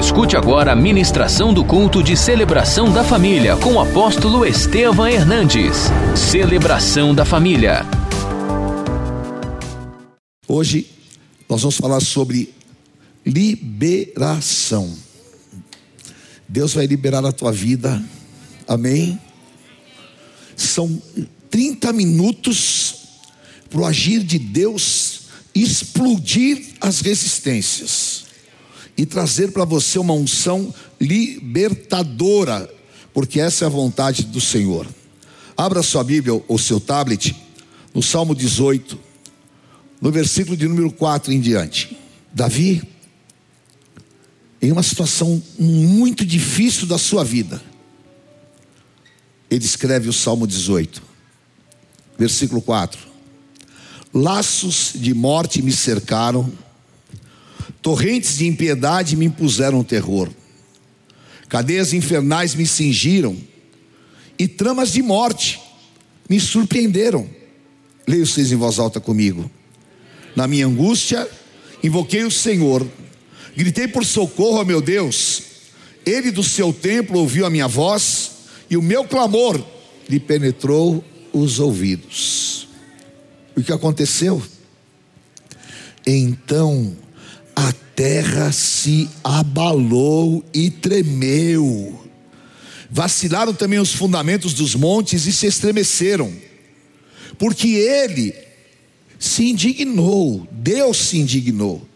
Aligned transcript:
Escute 0.00 0.34
agora 0.34 0.72
a 0.72 0.74
ministração 0.74 1.52
do 1.52 1.62
culto 1.62 2.02
de 2.02 2.16
celebração 2.16 2.90
da 2.90 3.04
família 3.04 3.54
com 3.58 3.74
o 3.74 3.80
apóstolo 3.80 4.46
Estevam 4.46 5.06
Hernandes. 5.06 5.76
Celebração 6.16 7.14
da 7.14 7.26
família. 7.26 7.84
Hoje 10.48 10.86
nós 11.46 11.60
vamos 11.60 11.76
falar 11.76 12.00
sobre 12.00 12.52
liberação. 13.26 14.90
Deus 16.48 16.72
vai 16.72 16.86
liberar 16.86 17.24
a 17.26 17.30
tua 17.30 17.52
vida, 17.52 18.02
amém? 18.66 19.20
São 20.56 21.00
30 21.50 21.92
minutos 21.92 22.94
para 23.68 23.82
o 23.82 23.84
agir 23.84 24.24
de 24.24 24.38
Deus 24.38 25.24
explodir 25.54 26.70
as 26.80 27.02
resistências 27.02 28.29
e 28.96 29.06
trazer 29.06 29.52
para 29.52 29.64
você 29.64 29.98
uma 29.98 30.14
unção 30.14 30.74
libertadora, 31.00 32.68
porque 33.12 33.40
essa 33.40 33.64
é 33.64 33.66
a 33.66 33.70
vontade 33.70 34.24
do 34.24 34.40
Senhor. 34.40 34.86
Abra 35.56 35.82
sua 35.82 36.04
Bíblia 36.04 36.42
ou 36.48 36.58
seu 36.58 36.80
tablet 36.80 37.34
no 37.94 38.02
Salmo 38.02 38.34
18, 38.34 38.98
no 40.00 40.10
versículo 40.10 40.56
de 40.56 40.66
número 40.66 40.90
4 40.90 41.32
em 41.32 41.40
diante. 41.40 41.96
Davi, 42.32 42.82
em 44.62 44.70
uma 44.72 44.82
situação 44.82 45.42
muito 45.58 46.24
difícil 46.24 46.86
da 46.86 46.98
sua 46.98 47.24
vida, 47.24 47.60
ele 49.50 49.64
escreve 49.64 50.08
o 50.08 50.12
Salmo 50.12 50.46
18, 50.46 51.02
versículo 52.18 52.62
4: 52.62 53.00
Laços 54.14 54.92
de 54.94 55.12
morte 55.12 55.60
me 55.60 55.72
cercaram, 55.72 56.52
torrentes 57.82 58.38
de 58.38 58.46
impiedade 58.46 59.16
me 59.16 59.26
impuseram 59.26 59.84
terror, 59.84 60.28
cadeias 61.48 61.92
infernais 61.92 62.54
me 62.54 62.66
cingiram, 62.66 63.36
e 64.38 64.48
tramas 64.48 64.92
de 64.92 65.02
morte 65.02 65.60
me 66.28 66.40
surpreenderam. 66.40 67.28
Leia 68.06 68.24
vocês 68.24 68.50
em 68.50 68.56
voz 68.56 68.78
alta 68.78 68.98
comigo. 68.98 69.50
Na 70.34 70.46
minha 70.46 70.66
angústia, 70.66 71.28
invoquei 71.82 72.24
o 72.24 72.30
Senhor, 72.30 72.86
gritei 73.56 73.86
por 73.86 74.04
socorro 74.04 74.60
a 74.60 74.64
meu 74.64 74.80
Deus. 74.80 75.42
Ele 76.06 76.30
do 76.30 76.42
seu 76.42 76.72
templo 76.72 77.18
ouviu 77.18 77.44
a 77.44 77.50
minha 77.50 77.68
voz, 77.68 78.30
e 78.70 78.76
o 78.76 78.82
meu 78.82 79.04
clamor 79.04 79.62
lhe 80.08 80.18
penetrou 80.18 81.04
os 81.32 81.58
ouvidos. 81.58 82.68
O 83.56 83.62
que 83.62 83.72
aconteceu? 83.72 84.42
Então 86.06 86.96
terra 88.00 88.50
se 88.50 89.10
abalou 89.22 90.42
e 90.54 90.70
tremeu. 90.70 92.02
Vacilaram 92.90 93.52
também 93.52 93.78
os 93.78 93.92
fundamentos 93.92 94.54
dos 94.54 94.74
montes 94.74 95.26
e 95.26 95.32
se 95.34 95.46
estremeceram, 95.46 96.32
porque 97.38 97.68
ele 97.68 98.34
se 99.18 99.50
indignou, 99.50 100.48
Deus 100.50 100.96
se 100.96 101.18
indignou. 101.18 101.86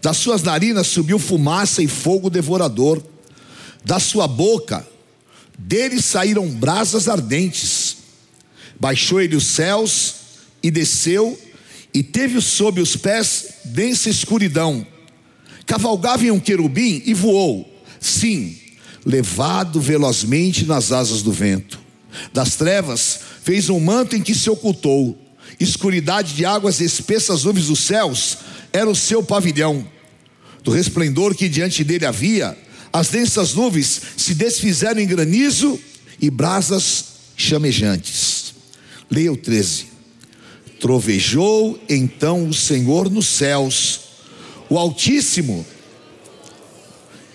Das 0.00 0.16
suas 0.16 0.42
narinas 0.42 0.86
subiu 0.86 1.18
fumaça 1.18 1.82
e 1.82 1.86
fogo 1.86 2.30
devorador, 2.30 3.02
da 3.84 4.00
sua 4.00 4.26
boca 4.26 4.88
dele 5.58 6.00
saíram 6.00 6.48
brasas 6.48 7.06
ardentes. 7.06 7.98
Baixou 8.80 9.20
ele 9.20 9.36
os 9.36 9.44
céus 9.44 10.14
e 10.62 10.70
desceu 10.70 11.38
e 11.92 12.02
teve 12.02 12.40
sob 12.40 12.80
os 12.80 12.96
pés 12.96 13.56
densa 13.66 14.08
escuridão. 14.08 14.86
Cavalgava 15.68 16.24
em 16.24 16.30
um 16.30 16.40
querubim 16.40 17.02
e 17.04 17.12
voou, 17.12 17.70
sim, 18.00 18.56
levado 19.04 19.78
velozmente 19.78 20.64
nas 20.64 20.92
asas 20.92 21.20
do 21.20 21.30
vento. 21.30 21.78
Das 22.32 22.56
trevas 22.56 23.20
fez 23.42 23.68
um 23.68 23.78
manto 23.78 24.16
em 24.16 24.22
que 24.22 24.34
se 24.34 24.48
ocultou, 24.48 25.16
escuridade 25.60 26.32
de 26.32 26.46
águas 26.46 26.80
espessas 26.80 27.44
nuvens 27.44 27.66
dos 27.66 27.80
céus 27.80 28.38
era 28.72 28.88
o 28.88 28.96
seu 28.96 29.22
pavilhão. 29.22 29.86
Do 30.64 30.70
resplendor 30.70 31.34
que 31.34 31.50
diante 31.50 31.84
dele 31.84 32.06
havia, 32.06 32.56
as 32.90 33.10
densas 33.10 33.52
nuvens 33.52 34.00
se 34.16 34.34
desfizeram 34.34 35.02
em 35.02 35.06
granizo 35.06 35.78
e 36.18 36.30
brasas 36.30 37.04
chamejantes. 37.36 38.54
Leia 39.10 39.30
o 39.30 39.36
13. 39.36 39.86
Trovejou 40.80 41.78
então 41.90 42.48
o 42.48 42.54
Senhor 42.54 43.10
nos 43.10 43.26
céus, 43.26 44.07
o 44.68 44.78
Altíssimo, 44.78 45.64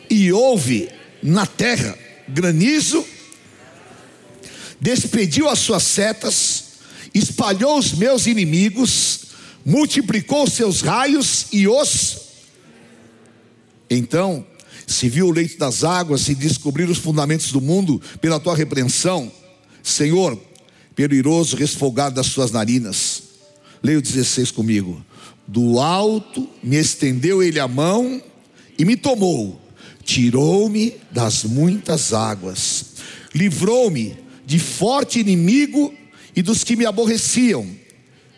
e 0.10 0.32
houve 0.32 0.90
na 1.22 1.46
terra 1.46 1.98
granizo, 2.28 3.06
despediu 4.80 5.50
as 5.50 5.60
suas 5.60 5.84
setas, 5.84 6.64
espalhou 7.14 7.80
os 7.80 7.94
meus 7.94 8.28
inimigos, 8.28 9.22
multiplicou 9.66 10.50
seus 10.50 10.82
raios 10.82 11.48
e 11.52 11.68
os. 11.68 12.18
Então 13.90 14.46
se 14.86 15.10
viu 15.10 15.28
o 15.28 15.32
leito 15.32 15.58
das 15.58 15.84
águas, 15.84 16.22
se 16.22 16.36
descobrir 16.36 16.90
os 16.90 16.98
fundamentos 16.98 17.52
do 17.52 17.62
mundo 17.62 18.02
pela 18.20 18.40
tua 18.40 18.56
repreensão, 18.56 19.32
Senhor, 19.82 20.40
pelo 20.96 21.14
iroso 21.14 21.56
resfolgar 21.56 22.12
das 22.12 22.28
suas 22.28 22.52
narinas. 22.52 23.24
Leia 23.82 23.98
o 23.98 24.02
16 24.02 24.52
comigo. 24.52 25.04
Do 25.48 25.80
alto 25.80 26.48
me 26.62 26.78
estendeu 26.78 27.44
ele 27.44 27.60
a 27.60 27.68
mão 27.68 28.22
e 28.78 28.86
me 28.86 28.96
tomou, 28.96 29.62
tirou-me 30.04 30.96
das 31.12 31.44
muitas 31.44 32.14
águas, 32.14 32.86
livrou-me 33.36 34.18
de 34.46 34.60
forte 34.60 35.20
inimigo 35.20 35.94
e 36.36 36.42
dos 36.42 36.64
que 36.64 36.76
me 36.76 36.86
aborreciam, 36.86 37.68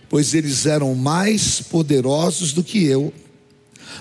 pois 0.10 0.34
eles 0.34 0.66
eram 0.66 0.94
mais 0.96 1.62
poderosos 1.62 2.54
do 2.54 2.64
que 2.64 2.84
eu. 2.84 3.14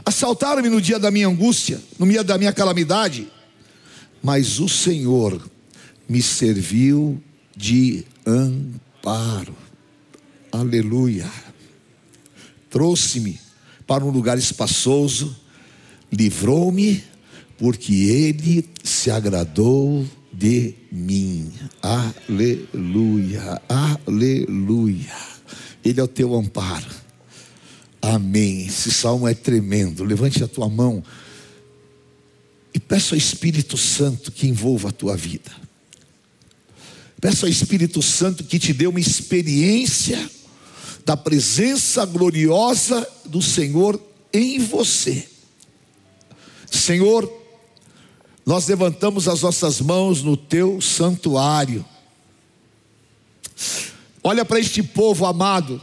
Assaltaram-me 0.05 0.69
no 0.69 0.81
dia 0.81 0.99
da 0.99 1.11
minha 1.11 1.29
angústia, 1.29 1.81
no 1.99 2.07
dia 2.07 2.25
da 2.25 2.39
minha 2.39 2.53
calamidade, 2.53 3.29
mas 4.23 4.59
o 4.59 4.69
Senhor 4.69 5.41
me 6.09 6.23
serviu 6.23 7.23
de 7.57 8.05
amparo. 8.27 9.55
Aleluia. 10.51 11.31
Trouxe-me 12.75 13.39
para 13.87 14.05
um 14.05 14.11
lugar 14.11 14.37
espaçoso, 14.37 15.37
livrou-me, 16.11 17.05
porque 17.57 17.93
Ele 17.93 18.69
se 18.83 19.13
agradou 19.13 20.05
de 20.33 20.75
mim. 20.91 21.53
Aleluia, 21.81 23.63
aleluia. 23.69 25.15
Ele 25.85 26.01
é 26.01 26.03
o 26.03 26.09
teu 26.09 26.35
amparo. 26.35 26.91
Amém. 28.03 28.67
Esse 28.67 28.91
salmo 28.91 29.29
é 29.29 29.35
tremendo. 29.35 30.03
Levante 30.03 30.43
a 30.43 30.49
tua 30.49 30.69
mão 30.69 31.01
e 32.75 32.81
peça 32.81 33.15
ao 33.15 33.19
Espírito 33.19 33.77
Santo 33.77 34.33
que 34.33 34.49
envolva 34.49 34.89
a 34.89 34.93
tua 34.93 35.17
vida. 35.17 35.53
Peça 37.21 37.47
ao 37.47 37.51
Espírito 37.51 38.03
Santo 38.03 38.43
que 38.43 38.59
te 38.59 38.73
dê 38.73 38.89
uma 38.89 38.99
experiência 38.99 40.19
da 41.05 41.17
presença 41.17 42.05
gloriosa 42.05 43.07
do 43.25 43.43
Senhor 43.43 44.01
em 44.33 44.59
você. 44.59 45.29
Senhor, 46.71 47.31
nós 48.45 48.67
levantamos 48.69 49.29
as 49.29 49.43
nossas 49.43 49.81
mãos 49.81 50.23
no 50.23 50.37
teu 50.37 50.81
santuário. 50.81 51.85
Olha 54.23 54.45
para 54.45 54.59
este 54.59 54.83
povo 54.83 55.27
amado 55.27 55.81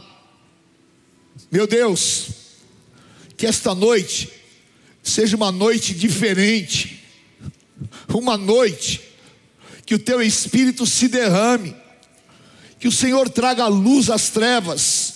meu 1.52 1.66
Deus, 1.66 2.28
que 3.36 3.46
esta 3.46 3.74
noite 3.74 4.30
seja 5.02 5.36
uma 5.36 5.52
noite 5.52 5.92
diferente, 5.92 7.04
uma 8.08 8.38
noite 8.38 9.02
que 9.84 9.94
o 9.94 9.98
teu 9.98 10.22
espírito 10.22 10.86
se 10.86 11.08
derrame, 11.08 11.76
que 12.78 12.88
o 12.88 12.92
Senhor 12.92 13.28
traga 13.28 13.66
luz 13.66 14.08
às 14.08 14.30
trevas, 14.30 15.11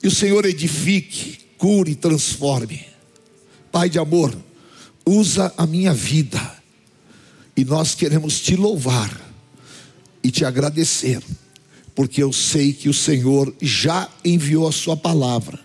que 0.00 0.08
o 0.08 0.10
Senhor 0.10 0.44
edifique, 0.44 1.38
cure 1.58 1.92
e 1.92 1.96
transforme. 1.96 2.84
Pai 3.72 3.88
de 3.88 3.98
amor, 3.98 4.36
usa 5.04 5.52
a 5.56 5.66
minha 5.66 5.92
vida, 5.92 6.54
e 7.56 7.64
nós 7.64 7.94
queremos 7.94 8.40
te 8.40 8.56
louvar 8.56 9.10
e 10.22 10.30
te 10.30 10.44
agradecer 10.44 11.22
porque 11.96 12.22
eu 12.22 12.30
sei 12.30 12.74
que 12.74 12.90
o 12.90 12.94
Senhor 12.94 13.52
já 13.60 14.06
enviou 14.22 14.68
a 14.68 14.72
Sua 14.72 14.94
palavra, 14.94 15.58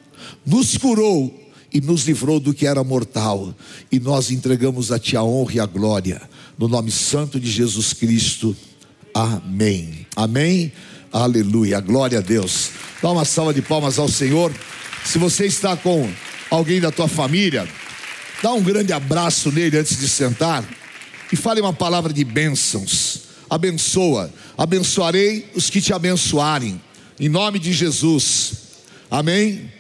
nos 0.46 0.78
curou 0.78 1.38
e 1.74 1.82
nos 1.82 2.08
livrou 2.08 2.40
do 2.40 2.54
que 2.54 2.66
era 2.66 2.82
mortal, 2.86 3.54
e 3.92 4.00
nós 4.00 4.32
entregamos 4.32 4.94
a 4.94 4.98
Ti 4.98 5.18
a 5.18 5.24
honra 5.24 5.56
e 5.56 5.60
a 5.60 5.66
glória, 5.66 6.22
no 6.58 6.70
nome 6.70 6.90
santo 6.90 7.38
de 7.38 7.52
Jesus 7.52 7.92
Cristo. 7.92 8.56
Amém. 9.14 10.08
Amém. 10.16 10.72
Aleluia. 11.12 11.80
Glória 11.80 12.20
a 12.20 12.22
Deus. 12.22 12.70
Dá 13.02 13.12
uma 13.12 13.26
salva 13.26 13.54
de 13.54 13.62
palmas 13.62 14.00
ao 14.00 14.08
Senhor. 14.08 14.54
Se 15.04 15.18
você 15.18 15.46
está 15.46 15.76
com 15.76 16.10
alguém 16.50 16.80
da 16.80 16.92
tua 16.92 17.08
família, 17.08 17.68
Dá 18.42 18.52
um 18.54 18.64
grande 18.64 18.92
abraço 18.92 19.52
nele 19.52 19.78
antes 19.78 20.00
de 20.00 20.10
sentar 20.10 20.68
e 21.32 21.36
fale 21.36 21.62
uma 21.62 21.72
palavra 21.74 22.12
de 22.12 22.24
bênçãos. 22.24 23.22
Abençoa, 23.48 24.34
abençoarei 24.58 25.48
os 25.54 25.70
que 25.70 25.80
te 25.80 25.94
abençoarem, 25.94 26.82
em 27.20 27.30
nome 27.30 27.60
de 27.60 27.72
Jesus. 27.72 28.54
Amém. 29.12 29.72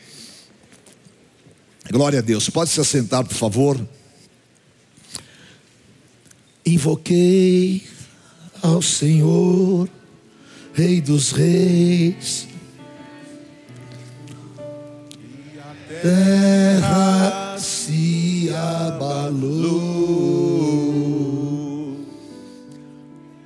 Glória 1.89 2.19
a 2.19 2.22
Deus. 2.22 2.50
Pode 2.50 2.69
se 2.69 2.80
assentar, 2.80 3.25
por 3.25 3.33
favor. 3.33 3.80
Invoquei 6.63 7.83
ao 8.62 8.81
Senhor, 8.81 9.89
Rei 10.81 10.98
dos 11.00 11.31
Reis. 11.31 12.48
Terra 16.01 17.56
se 17.60 18.50
abalou. 18.50 19.78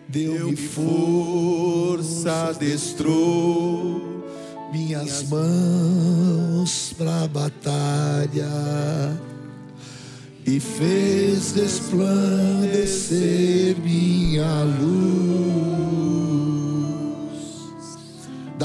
Deu-me 0.07 0.55
força, 0.55 2.55
destrou 2.57 4.23
minhas 4.71 5.23
mãos 5.23 6.95
para 6.97 7.27
batalha 7.27 8.47
e 10.45 10.57
fez 10.61 11.51
resplandecer 11.51 13.75
minha 13.83 14.63
luz. 14.63 15.14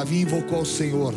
Davi 0.01 0.23
invocou 0.23 0.63
o 0.63 0.65
Senhor. 0.67 1.15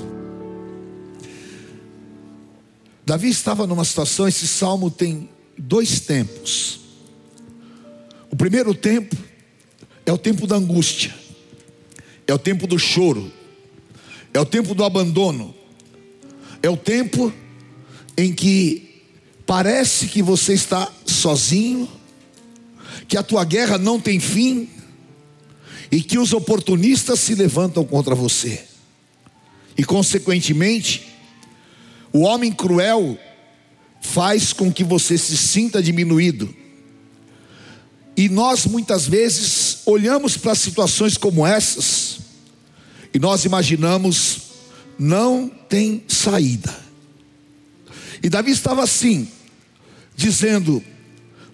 Davi 3.06 3.30
estava 3.30 3.66
numa 3.66 3.86
situação, 3.86 4.28
esse 4.28 4.46
salmo 4.46 4.92
tem 4.92 5.30
dois 5.58 6.02
tempos. 6.02 6.82
O 8.30 8.36
primeiro 8.36 8.76
tempo 8.76 9.16
é 10.06 10.12
o 10.12 10.18
tempo 10.18 10.46
da 10.46 10.58
angústia, 10.58 11.16
é 12.28 12.34
o 12.34 12.38
tempo 12.38 12.68
do 12.68 12.78
choro, 12.78 13.32
é 14.34 14.40
o 14.42 14.46
tempo 14.46 14.76
do 14.76 14.84
abandono, 14.84 15.56
é 16.62 16.70
o 16.70 16.76
tempo 16.76 17.32
em 18.18 18.34
que 18.34 19.02
parece 19.46 20.08
que 20.08 20.22
você 20.22 20.56
está 20.56 20.92
sozinho, 21.06 21.88
que 23.08 23.16
a 23.16 23.24
tua 23.24 23.46
guerra 23.46 23.78
não 23.78 23.98
tem 23.98 24.20
fim 24.20 24.68
e 25.90 26.02
que 26.02 26.20
os 26.20 26.34
oportunistas 26.34 27.22
se 27.22 27.34
levantam 27.34 27.86
contra 27.86 28.14
você. 28.14 28.73
E 29.78 29.84
consequentemente, 29.84 31.14
o 32.12 32.22
homem 32.22 32.52
cruel 32.52 33.18
faz 34.02 34.54
com 34.54 34.72
que 34.72 34.84
você 34.84 35.18
se 35.18 35.38
sinta 35.38 35.82
diminuído. 35.82 36.54
E 38.16 38.30
nós 38.30 38.66
muitas 38.66 39.08
vezes 39.08 39.80
olhamos 39.86 40.38
para 40.38 40.54
situações 40.54 41.18
como 41.18 41.48
essas 41.48 42.20
e 43.14 43.20
nós 43.20 43.46
imaginamos, 43.46 44.42
não 44.98 45.48
tem 45.48 46.04
saída. 46.08 46.76
E 48.24 48.30
Davi 48.30 48.52
estava 48.52 48.84
assim, 48.84 49.28
dizendo: 50.16 50.84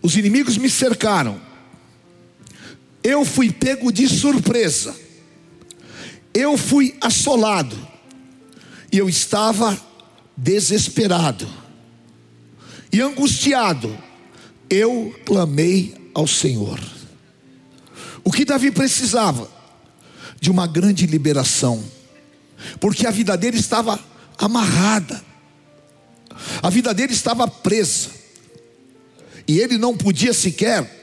os 0.01 0.15
inimigos 0.15 0.57
me 0.57 0.69
cercaram, 0.69 1.39
eu 3.03 3.25
fui 3.25 3.51
pego 3.51 3.91
de 3.91 4.07
surpresa, 4.07 4.95
eu 6.33 6.57
fui 6.57 6.95
assolado, 7.01 7.77
e 8.91 8.97
eu 8.97 9.09
estava 9.09 9.79
desesperado 10.35 11.47
e 12.91 13.01
angustiado, 13.01 13.95
eu 14.69 15.13
clamei 15.25 15.93
ao 16.13 16.25
Senhor. 16.25 16.79
O 18.23 18.31
que 18.31 18.45
Davi 18.45 18.71
precisava? 18.71 19.59
de 20.39 20.49
uma 20.49 20.65
grande 20.65 21.05
liberação, 21.05 21.83
porque 22.79 23.05
a 23.05 23.11
vida 23.11 23.35
dele 23.35 23.57
estava 23.57 23.99
amarrada, 24.37 25.21
a 26.61 26.69
vida 26.69 26.93
dele 26.93 27.13
estava 27.13 27.47
presa, 27.47 28.09
e 29.47 29.59
ele 29.59 29.77
não 29.77 29.97
podia 29.97 30.33
sequer 30.33 30.97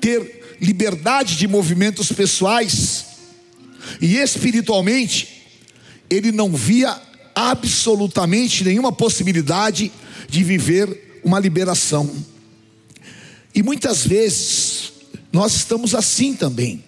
ter 0.00 0.56
liberdade 0.60 1.36
de 1.36 1.46
movimentos 1.46 2.10
pessoais, 2.10 3.06
e 4.00 4.16
espiritualmente, 4.16 5.46
ele 6.08 6.32
não 6.32 6.52
via 6.52 7.00
absolutamente 7.48 8.64
nenhuma 8.64 8.92
possibilidade 8.92 9.90
de 10.28 10.44
viver 10.44 11.20
uma 11.24 11.38
liberação. 11.38 12.10
E 13.54 13.62
muitas 13.62 14.06
vezes 14.06 14.92
nós 15.32 15.54
estamos 15.54 15.94
assim 15.94 16.34
também 16.34 16.84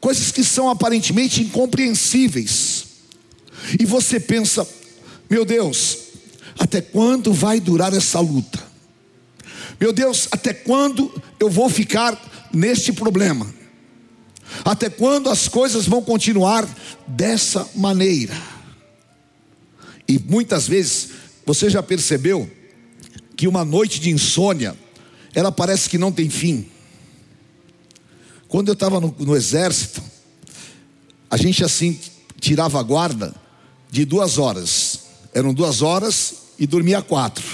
coisas 0.00 0.30
que 0.30 0.44
são 0.44 0.70
aparentemente 0.70 1.42
incompreensíveis. 1.42 2.84
E 3.78 3.84
você 3.84 4.20
pensa, 4.20 4.66
meu 5.28 5.44
Deus, 5.44 5.98
até 6.58 6.80
quando 6.80 7.32
vai 7.32 7.58
durar 7.58 7.92
essa 7.92 8.20
luta? 8.20 8.64
Meu 9.80 9.92
Deus, 9.92 10.28
até 10.30 10.54
quando 10.54 11.12
eu 11.40 11.50
vou 11.50 11.68
ficar 11.68 12.16
neste 12.52 12.92
problema? 12.92 13.52
Até 14.64 14.88
quando 14.88 15.28
as 15.28 15.48
coisas 15.48 15.86
vão 15.86 16.00
continuar 16.02 16.66
dessa 17.06 17.68
maneira? 17.74 18.34
E 20.08 20.18
muitas 20.18 20.68
vezes 20.68 21.08
você 21.44 21.68
já 21.68 21.82
percebeu 21.82 22.50
que 23.36 23.46
uma 23.46 23.64
noite 23.64 24.00
de 24.00 24.10
insônia, 24.10 24.76
ela 25.34 25.52
parece 25.52 25.88
que 25.90 25.98
não 25.98 26.10
tem 26.10 26.30
fim. 26.30 26.66
Quando 28.48 28.68
eu 28.68 28.74
estava 28.74 29.00
no, 29.00 29.14
no, 29.18 29.36
exército, 29.36 30.02
a 31.30 31.36
gente 31.36 31.64
assim 31.64 31.98
tirava 32.40 32.80
a 32.80 32.82
guarda 32.82 33.34
de 33.90 34.04
duas 34.04 34.38
horas. 34.38 35.00
Eram 35.34 35.52
duas 35.52 35.82
horas 35.82 36.34
e 36.58 36.66
dormia 36.66 37.02
quatro. 37.02 37.44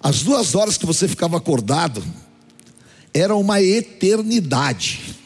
As 0.00 0.22
duas 0.22 0.54
horas 0.54 0.78
que 0.78 0.86
você 0.86 1.06
ficava 1.06 1.36
acordado 1.36 2.02
era 3.12 3.34
uma 3.34 3.60
eternidade. 3.60 5.16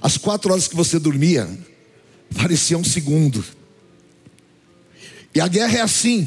As 0.00 0.16
quatro 0.16 0.52
horas 0.52 0.66
que 0.68 0.76
você 0.76 0.98
dormia 0.98 1.48
parecia 2.34 2.78
um 2.78 2.84
segundo. 2.84 3.44
E 5.36 5.40
a 5.40 5.48
guerra 5.48 5.76
é 5.76 5.80
assim. 5.82 6.26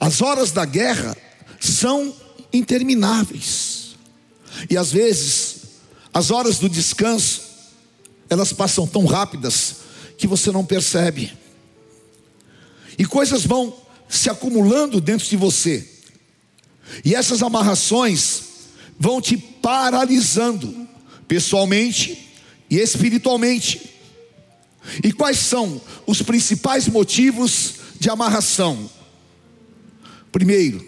As 0.00 0.20
horas 0.20 0.50
da 0.50 0.64
guerra 0.64 1.16
são 1.60 2.12
intermináveis. 2.52 3.94
E 4.68 4.76
às 4.76 4.90
vezes, 4.90 5.56
as 6.12 6.32
horas 6.32 6.58
do 6.58 6.68
descanso, 6.68 7.42
elas 8.28 8.52
passam 8.52 8.88
tão 8.88 9.04
rápidas 9.04 9.76
que 10.18 10.26
você 10.26 10.50
não 10.50 10.64
percebe. 10.64 11.32
E 12.98 13.04
coisas 13.04 13.46
vão 13.46 13.72
se 14.08 14.28
acumulando 14.28 15.00
dentro 15.00 15.28
de 15.28 15.36
você. 15.36 15.88
E 17.04 17.14
essas 17.14 17.40
amarrações 17.40 18.42
vão 18.98 19.20
te 19.20 19.36
paralisando, 19.36 20.88
pessoalmente 21.28 22.30
e 22.68 22.80
espiritualmente. 22.80 23.93
E 25.02 25.12
quais 25.12 25.38
são 25.38 25.80
os 26.06 26.22
principais 26.22 26.88
motivos 26.88 27.74
de 27.98 28.10
amarração? 28.10 28.90
Primeiro, 30.30 30.84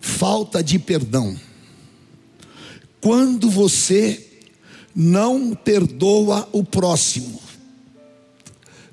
falta 0.00 0.62
de 0.62 0.78
perdão. 0.78 1.38
Quando 3.00 3.48
você 3.50 4.26
não 4.94 5.54
perdoa 5.54 6.48
o 6.52 6.64
próximo, 6.64 7.40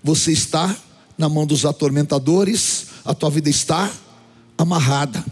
você 0.03 0.31
está 0.31 0.75
na 1.17 1.27
mão 1.27 1.45
dos 1.45 1.65
atormentadores, 1.65 2.87
a 3.03 3.13
tua 3.13 3.29
vida 3.29 3.49
está 3.49 3.91
amarrada. 4.57 5.23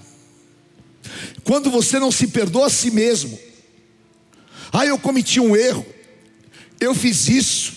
Quando 1.44 1.70
você 1.70 2.00
não 2.00 2.12
se 2.12 2.28
perdoa 2.28 2.68
a 2.68 2.70
si 2.70 2.90
mesmo, 2.90 3.38
ah, 4.72 4.86
eu 4.86 4.98
cometi 4.98 5.40
um 5.40 5.56
erro, 5.56 5.86
eu 6.80 6.96
fiz 6.96 7.28
isso, 7.28 7.74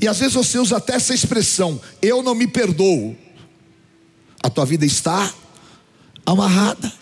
e 0.00 0.06
às 0.06 0.18
vezes 0.18 0.34
você 0.34 0.58
usa 0.58 0.76
até 0.76 0.94
essa 0.94 1.14
expressão, 1.14 1.80
eu 2.00 2.22
não 2.22 2.34
me 2.34 2.46
perdoo, 2.46 3.16
a 4.42 4.50
tua 4.50 4.64
vida 4.64 4.84
está 4.84 5.32
amarrada. 6.24 6.92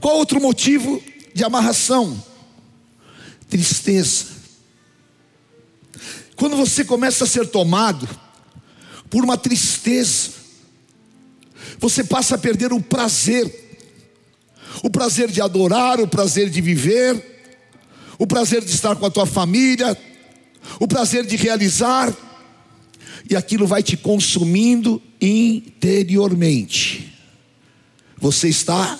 Qual 0.00 0.16
outro 0.16 0.40
motivo 0.40 1.02
de 1.34 1.44
amarração? 1.44 2.22
Tristeza. 3.48 4.26
Quando 6.36 6.56
você 6.56 6.84
começa 6.84 7.24
a 7.24 7.26
ser 7.26 7.46
tomado 7.48 8.08
por 9.10 9.24
uma 9.24 9.36
tristeza, 9.36 10.30
você 11.78 12.04
passa 12.04 12.34
a 12.34 12.38
perder 12.38 12.72
o 12.72 12.80
prazer, 12.80 13.80
o 14.82 14.90
prazer 14.90 15.30
de 15.30 15.40
adorar, 15.40 16.00
o 16.00 16.08
prazer 16.08 16.48
de 16.48 16.60
viver, 16.60 17.38
o 18.18 18.26
prazer 18.26 18.64
de 18.64 18.70
estar 18.70 18.96
com 18.96 19.06
a 19.06 19.10
tua 19.10 19.26
família, 19.26 19.96
o 20.78 20.86
prazer 20.86 21.26
de 21.26 21.36
realizar, 21.36 22.14
e 23.28 23.36
aquilo 23.36 23.66
vai 23.66 23.82
te 23.82 23.96
consumindo 23.96 25.02
interiormente. 25.20 27.14
Você 28.16 28.48
está 28.48 28.98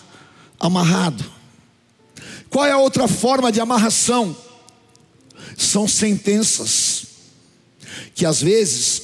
amarrado. 0.61 1.25
Qual 2.51 2.65
é 2.65 2.73
a 2.73 2.79
outra 2.79 3.09
forma 3.09 3.51
de 3.53 3.61
amarração? 3.61 4.37
São 5.57 5.89
sentenças 5.89 7.07
que 8.15 8.25
às 8.27 8.41
vezes 8.41 9.03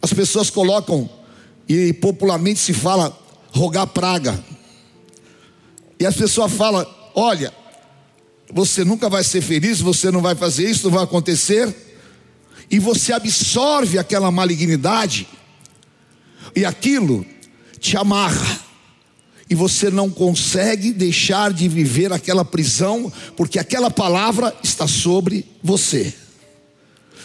as 0.00 0.12
pessoas 0.12 0.50
colocam 0.50 1.08
e 1.68 1.92
popularmente 1.92 2.60
se 2.60 2.72
fala 2.72 3.16
rogar 3.50 3.86
praga. 3.88 4.42
E 5.98 6.06
as 6.06 6.16
pessoas 6.16 6.52
falam: 6.52 6.86
olha, 7.14 7.52
você 8.52 8.84
nunca 8.84 9.08
vai 9.08 9.24
ser 9.24 9.40
feliz, 9.40 9.80
você 9.80 10.10
não 10.10 10.22
vai 10.22 10.34
fazer 10.34 10.68
isso, 10.68 10.84
não 10.84 10.94
vai 10.94 11.04
acontecer. 11.04 11.85
E 12.70 12.78
você 12.78 13.12
absorve 13.12 13.98
aquela 13.98 14.30
malignidade, 14.30 15.26
e 16.54 16.64
aquilo 16.64 17.26
te 17.78 17.96
amarra, 17.96 18.60
e 19.48 19.54
você 19.54 19.90
não 19.90 20.10
consegue 20.10 20.92
deixar 20.92 21.52
de 21.52 21.68
viver 21.68 22.12
aquela 22.12 22.44
prisão, 22.44 23.12
porque 23.36 23.58
aquela 23.58 23.90
palavra 23.90 24.54
está 24.62 24.86
sobre 24.88 25.46
você. 25.62 26.12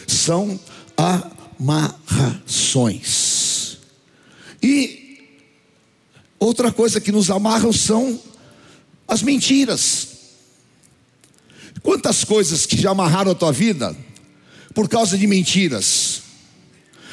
São 0.08 0.60
amarrações. 0.96 3.78
E 4.62 5.18
outra 6.40 6.72
coisa 6.72 7.02
que 7.02 7.12
nos 7.12 7.32
amarram 7.32 7.74
são 7.74 8.22
as 9.08 9.24
mentiras. 9.24 10.10
Quantas 11.82 12.24
coisas 12.24 12.68
que 12.68 12.80
já 12.80 12.92
amarraram 12.92 13.32
a 13.32 13.36
tua 13.36 13.52
vida 13.52 13.98
por 14.74 14.88
causa 14.88 15.18
de 15.18 15.28
mentiras? 15.28 16.22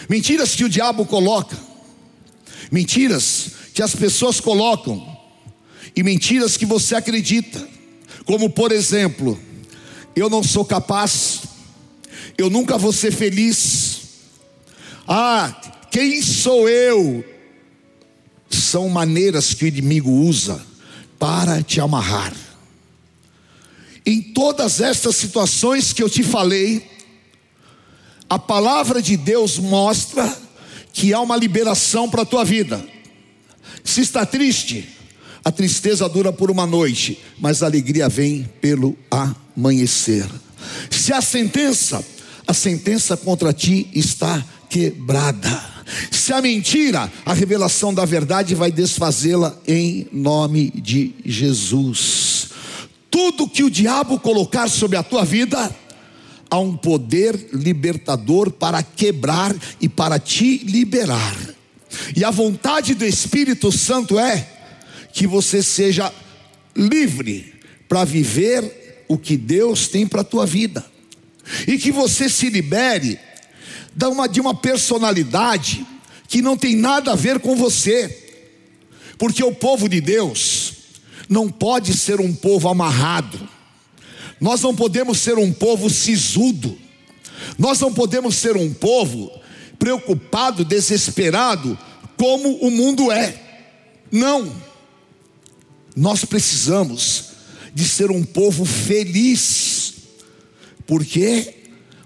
Mentiras 0.08 0.54
que 0.54 0.64
o 0.64 0.68
diabo 0.68 1.04
coloca, 1.04 1.56
mentiras 2.70 3.50
que 3.74 3.82
as 3.82 3.94
pessoas 3.94 4.40
colocam, 4.40 5.16
e 5.94 6.02
mentiras 6.02 6.56
que 6.56 6.64
você 6.64 6.94
acredita, 6.94 7.66
como 8.24 8.50
por 8.50 8.72
exemplo, 8.72 9.38
eu 10.14 10.30
não 10.30 10.42
sou 10.42 10.64
capaz, 10.64 11.40
eu 12.36 12.48
nunca 12.48 12.78
vou 12.78 12.92
ser 12.92 13.12
feliz, 13.12 14.00
ah, 15.06 15.54
quem 15.90 16.22
sou 16.22 16.68
eu? 16.68 17.24
São 18.50 18.88
maneiras 18.88 19.54
que 19.54 19.64
o 19.64 19.68
inimigo 19.68 20.10
usa 20.10 20.64
para 21.18 21.62
te 21.62 21.80
amarrar. 21.80 22.34
Em 24.04 24.22
todas 24.22 24.80
estas 24.80 25.16
situações 25.16 25.92
que 25.92 26.02
eu 26.02 26.08
te 26.08 26.22
falei, 26.22 26.97
a 28.28 28.38
palavra 28.38 29.00
de 29.00 29.16
Deus 29.16 29.58
mostra 29.58 30.36
que 30.92 31.14
há 31.14 31.20
uma 31.20 31.36
liberação 31.36 32.08
para 32.08 32.22
a 32.22 32.26
tua 32.26 32.44
vida. 32.44 32.84
Se 33.84 34.00
está 34.00 34.26
triste, 34.26 34.88
a 35.44 35.50
tristeza 35.50 36.08
dura 36.08 36.32
por 36.32 36.50
uma 36.50 36.66
noite, 36.66 37.18
mas 37.38 37.62
a 37.62 37.66
alegria 37.66 38.08
vem 38.08 38.48
pelo 38.60 38.96
amanhecer. 39.10 40.26
Se 40.90 41.12
há 41.12 41.22
sentença, 41.22 42.04
a 42.46 42.52
sentença 42.52 43.16
contra 43.16 43.52
ti 43.52 43.88
está 43.94 44.44
quebrada. 44.68 45.78
Se 46.10 46.32
há 46.32 46.42
mentira, 46.42 47.10
a 47.24 47.32
revelação 47.32 47.94
da 47.94 48.04
verdade 48.04 48.54
vai 48.54 48.70
desfazê-la 48.70 49.56
em 49.66 50.06
nome 50.12 50.70
de 50.70 51.14
Jesus. 51.24 52.48
Tudo 53.10 53.48
que 53.48 53.64
o 53.64 53.70
diabo 53.70 54.20
colocar 54.20 54.68
sobre 54.68 54.98
a 54.98 55.02
tua 55.02 55.24
vida, 55.24 55.74
há 56.50 56.58
um 56.58 56.76
poder 56.76 57.48
libertador 57.52 58.50
para 58.50 58.82
quebrar 58.82 59.54
e 59.80 59.88
para 59.88 60.18
te 60.18 60.58
liberar. 60.58 61.36
E 62.16 62.24
a 62.24 62.30
vontade 62.30 62.94
do 62.94 63.04
Espírito 63.04 63.70
Santo 63.70 64.18
é 64.18 64.48
que 65.12 65.26
você 65.26 65.62
seja 65.62 66.12
livre 66.76 67.54
para 67.88 68.04
viver 68.04 69.04
o 69.08 69.16
que 69.16 69.36
Deus 69.36 69.88
tem 69.88 70.06
para 70.06 70.20
a 70.20 70.24
tua 70.24 70.46
vida. 70.46 70.84
E 71.66 71.78
que 71.78 71.90
você 71.90 72.28
se 72.28 72.50
libere 72.50 73.18
de 74.30 74.40
uma 74.40 74.54
personalidade 74.54 75.84
que 76.28 76.42
não 76.42 76.56
tem 76.56 76.76
nada 76.76 77.12
a 77.12 77.16
ver 77.16 77.40
com 77.40 77.56
você. 77.56 78.26
Porque 79.16 79.42
o 79.42 79.54
povo 79.54 79.88
de 79.88 80.00
Deus 80.00 80.74
não 81.28 81.48
pode 81.48 81.96
ser 81.96 82.20
um 82.20 82.34
povo 82.34 82.68
amarrado. 82.68 83.48
Nós 84.40 84.60
não 84.62 84.74
podemos 84.74 85.18
ser 85.18 85.38
um 85.38 85.52
povo 85.52 85.90
sisudo. 85.90 86.78
Nós 87.58 87.80
não 87.80 87.92
podemos 87.92 88.36
ser 88.36 88.56
um 88.56 88.72
povo 88.72 89.30
preocupado, 89.78 90.64
desesperado, 90.64 91.78
como 92.16 92.56
o 92.56 92.70
mundo 92.70 93.10
é. 93.10 93.34
Não. 94.10 94.52
Nós 95.94 96.24
precisamos 96.24 97.24
de 97.74 97.84
ser 97.84 98.10
um 98.10 98.24
povo 98.24 98.64
feliz. 98.64 99.94
Porque 100.86 101.54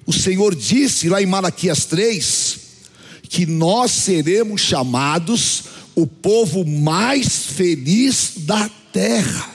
o 0.07 0.13
Senhor 0.13 0.55
disse 0.55 1.09
lá 1.09 1.23
em 1.23 1.27
Malaquias 1.27 1.85
3 1.85 2.61
que 3.29 3.47
nós 3.47 3.91
seremos 3.93 4.61
chamados 4.61 5.65
o 5.95 6.07
povo 6.07 6.67
mais 6.67 7.47
feliz 7.47 8.33
da 8.39 8.69
terra. 8.93 9.51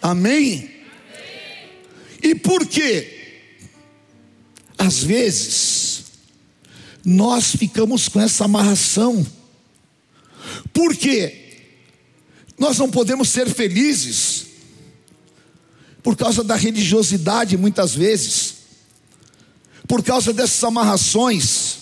Amém? 0.00 0.73
E 2.24 2.34
por 2.34 2.66
quê? 2.66 3.52
Às 4.78 5.04
vezes, 5.04 6.04
nós 7.04 7.54
ficamos 7.54 8.08
com 8.08 8.18
essa 8.18 8.46
amarração. 8.46 9.24
Por 10.72 10.96
quê? 10.96 11.58
Nós 12.58 12.78
não 12.78 12.90
podemos 12.90 13.28
ser 13.28 13.46
felizes 13.50 14.46
por 16.02 16.16
causa 16.16 16.42
da 16.42 16.56
religiosidade, 16.56 17.58
muitas 17.58 17.94
vezes, 17.94 18.54
por 19.86 20.02
causa 20.02 20.32
dessas 20.32 20.64
amarrações. 20.64 21.76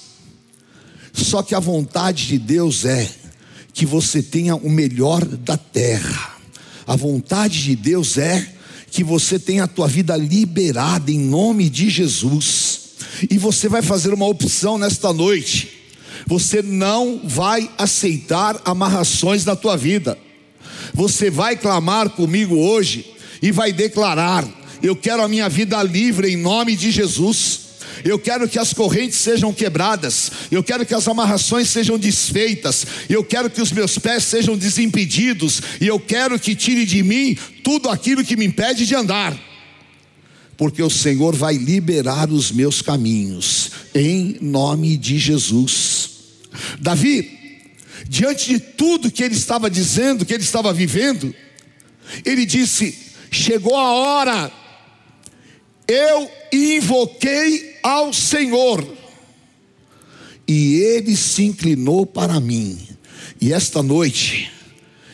Só 1.12 1.40
que 1.42 1.54
a 1.54 1.60
vontade 1.60 2.26
de 2.26 2.38
Deus 2.38 2.84
é 2.84 3.08
que 3.72 3.86
você 3.86 4.20
tenha 4.20 4.56
o 4.56 4.68
melhor 4.68 5.24
da 5.24 5.56
terra. 5.56 6.36
A 6.84 6.96
vontade 6.96 7.62
de 7.62 7.76
Deus 7.76 8.18
é 8.18 8.56
que 8.92 9.02
você 9.02 9.38
tenha 9.38 9.64
a 9.64 9.66
tua 9.66 9.88
vida 9.88 10.14
liberada 10.14 11.10
em 11.10 11.18
nome 11.18 11.70
de 11.70 11.88
Jesus. 11.88 12.90
E 13.30 13.38
você 13.38 13.66
vai 13.66 13.80
fazer 13.80 14.12
uma 14.12 14.26
opção 14.26 14.76
nesta 14.76 15.14
noite. 15.14 15.70
Você 16.26 16.60
não 16.60 17.22
vai 17.24 17.70
aceitar 17.78 18.60
amarrações 18.66 19.46
na 19.46 19.56
tua 19.56 19.78
vida. 19.78 20.18
Você 20.92 21.30
vai 21.30 21.56
clamar 21.56 22.10
comigo 22.10 22.54
hoje 22.54 23.14
e 23.40 23.50
vai 23.50 23.72
declarar: 23.72 24.46
Eu 24.82 24.94
quero 24.94 25.22
a 25.22 25.28
minha 25.28 25.48
vida 25.48 25.82
livre 25.82 26.30
em 26.30 26.36
nome 26.36 26.76
de 26.76 26.90
Jesus. 26.90 27.61
Eu 28.04 28.18
quero 28.18 28.48
que 28.48 28.58
as 28.58 28.72
correntes 28.72 29.18
sejam 29.18 29.52
quebradas, 29.52 30.30
eu 30.50 30.62
quero 30.62 30.84
que 30.84 30.94
as 30.94 31.06
amarrações 31.06 31.68
sejam 31.68 31.98
desfeitas, 31.98 32.86
eu 33.08 33.22
quero 33.22 33.50
que 33.50 33.60
os 33.60 33.72
meus 33.72 33.98
pés 33.98 34.24
sejam 34.24 34.56
desimpedidos, 34.56 35.60
e 35.80 35.86
eu 35.86 35.98
quero 35.98 36.38
que 36.38 36.54
tire 36.54 36.84
de 36.84 37.02
mim 37.02 37.36
tudo 37.62 37.88
aquilo 37.88 38.24
que 38.24 38.36
me 38.36 38.44
impede 38.44 38.86
de 38.86 38.94
andar, 38.94 39.38
porque 40.56 40.82
o 40.82 40.90
Senhor 40.90 41.34
vai 41.34 41.56
liberar 41.56 42.30
os 42.30 42.50
meus 42.50 42.82
caminhos, 42.82 43.70
em 43.94 44.38
nome 44.40 44.96
de 44.96 45.18
Jesus. 45.18 46.10
Davi, 46.78 47.38
diante 48.08 48.48
de 48.48 48.58
tudo 48.58 49.10
que 49.10 49.22
ele 49.22 49.34
estava 49.34 49.70
dizendo, 49.70 50.24
que 50.24 50.34
ele 50.34 50.42
estava 50.42 50.72
vivendo, 50.72 51.34
ele 52.24 52.44
disse: 52.44 52.98
chegou 53.30 53.76
a 53.76 53.92
hora, 53.92 54.52
eu 55.88 56.30
invoquei 56.52 57.76
ao 57.82 58.12
Senhor, 58.12 58.86
e 60.46 60.74
ele 60.76 61.16
se 61.16 61.44
inclinou 61.44 62.04
para 62.04 62.38
mim, 62.38 62.78
e 63.40 63.52
esta 63.52 63.82
noite, 63.82 64.52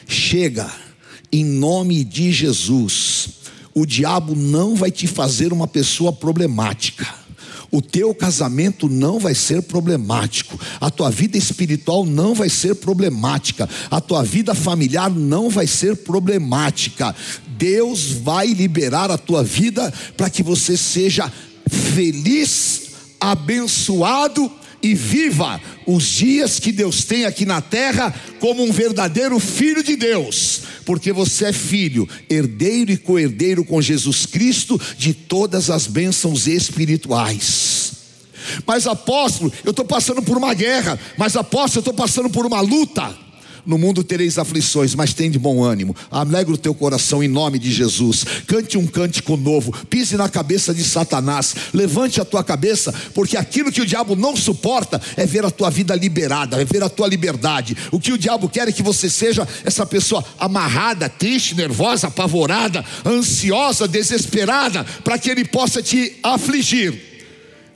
chega, 0.07 0.71
em 1.31 1.45
nome 1.45 2.03
de 2.03 2.33
Jesus, 2.33 3.29
o 3.75 3.87
diabo 3.87 4.35
não 4.35 4.75
vai 4.75 4.91
te 4.91 5.07
fazer 5.07 5.53
uma 5.53 5.69
pessoa 5.69 6.13
problemática. 6.13 7.07
O 7.71 7.83
teu 7.83 8.15
casamento 8.15 8.89
não 8.89 9.19
vai 9.19 9.35
ser 9.35 9.61
problemático, 9.61 10.59
a 10.81 10.91
tua 10.91 11.11
vida 11.11 11.37
espiritual 11.37 12.07
não 12.07 12.35
vai 12.35 12.49
ser 12.49 12.75
problemática, 12.77 13.69
a 13.91 14.01
tua 14.01 14.23
vida 14.25 14.55
familiar 14.55 15.11
não 15.11 15.51
vai 15.51 15.67
ser 15.67 15.95
problemática. 15.97 17.15
Deus 17.59 18.13
vai 18.13 18.47
liberar 18.49 19.11
a 19.11 19.19
tua 19.19 19.43
vida 19.43 19.93
para 20.17 20.31
que 20.31 20.43
você 20.43 20.77
seja 20.77 21.31
feliz, 21.69 22.91
abençoado 23.21 24.51
e 24.83 24.95
viva 24.95 25.61
os 25.87 26.05
dias 26.05 26.61
que 26.61 26.71
Deus 26.71 27.05
tem 27.05 27.25
aqui 27.25 27.45
na 27.45 27.61
terra 27.61 28.15
como 28.39 28.63
um 28.63 28.71
verdadeiro 28.71 29.39
filho 29.41 29.83
de 29.83 29.97
Deus, 29.97 30.63
porque 30.85 31.13
você 31.13 31.47
é 31.47 31.53
filho, 31.53 32.09
herdeiro 32.31 32.93
e 32.93 32.97
co-herdeiro 32.97 33.65
com 33.65 33.83
Jesus 33.83 34.25
Cristo 34.25 34.81
de 34.97 35.13
todas 35.13 35.69
as 35.69 35.87
bênçãos 35.87 36.47
espirituais. 36.47 37.93
Mas 38.67 38.87
apóstolo, 38.87 39.53
eu 39.65 39.71
estou 39.71 39.85
passando 39.85 40.23
por 40.23 40.37
uma 40.37 40.55
guerra. 40.55 40.99
Mas 41.17 41.37
apóstolo, 41.37 41.79
eu 41.79 41.91
estou 41.91 41.95
passando 41.95 42.31
por 42.31 42.47
uma 42.47 42.61
luta. 42.61 43.15
No 43.69 43.77
mundo 43.77 44.03
tereis 44.03 44.39
aflições, 44.39 44.95
mas 44.95 45.13
tem 45.13 45.31
de 45.31 45.39
bom 45.39 45.63
ânimo. 45.63 45.95
Alegra 46.11 46.55
o 46.55 46.57
teu 46.57 46.73
coração 46.73 47.23
em 47.23 47.29
nome 47.29 47.59
de 47.59 47.71
Jesus. 47.71 48.25
Cante 48.47 48.79
um 48.79 48.87
cântico 48.87 49.37
novo. 49.37 49.75
Pise 49.91 50.17
na 50.17 50.27
cabeça 50.27 50.73
de 50.73 50.83
Satanás. 50.83 51.55
Levante 51.75 52.19
a 52.19 52.25
tua 52.25 52.43
cabeça, 52.43 52.95
porque 53.13 53.37
aquilo 53.37 53.71
que 53.71 53.83
o 53.83 53.87
diabo 53.87 54.17
não 54.17 54.35
suporta 54.35 54.99
é 55.19 55.27
ver 55.27 55.45
a 55.45 55.51
tua 55.51 55.69
vida 55.69 55.95
liberada, 55.95 56.59
é 56.59 56.65
ver 56.65 56.83
a 56.83 56.89
tua 56.89 57.07
liberdade. 57.07 57.77
O 57.93 58.01
que 58.01 58.11
o 58.11 58.17
diabo 58.17 58.49
quer 58.49 58.69
é 58.69 58.73
que 58.73 58.83
você 58.83 59.11
seja 59.11 59.47
essa 59.63 59.85
pessoa 59.85 60.25
amarrada, 60.39 61.07
triste, 61.07 61.55
nervosa, 61.55 62.07
apavorada, 62.07 62.83
ansiosa, 63.05 63.87
desesperada, 63.87 64.83
para 65.05 65.19
que 65.19 65.29
ele 65.29 65.45
possa 65.45 65.83
te 65.83 66.17
afligir. 66.23 67.08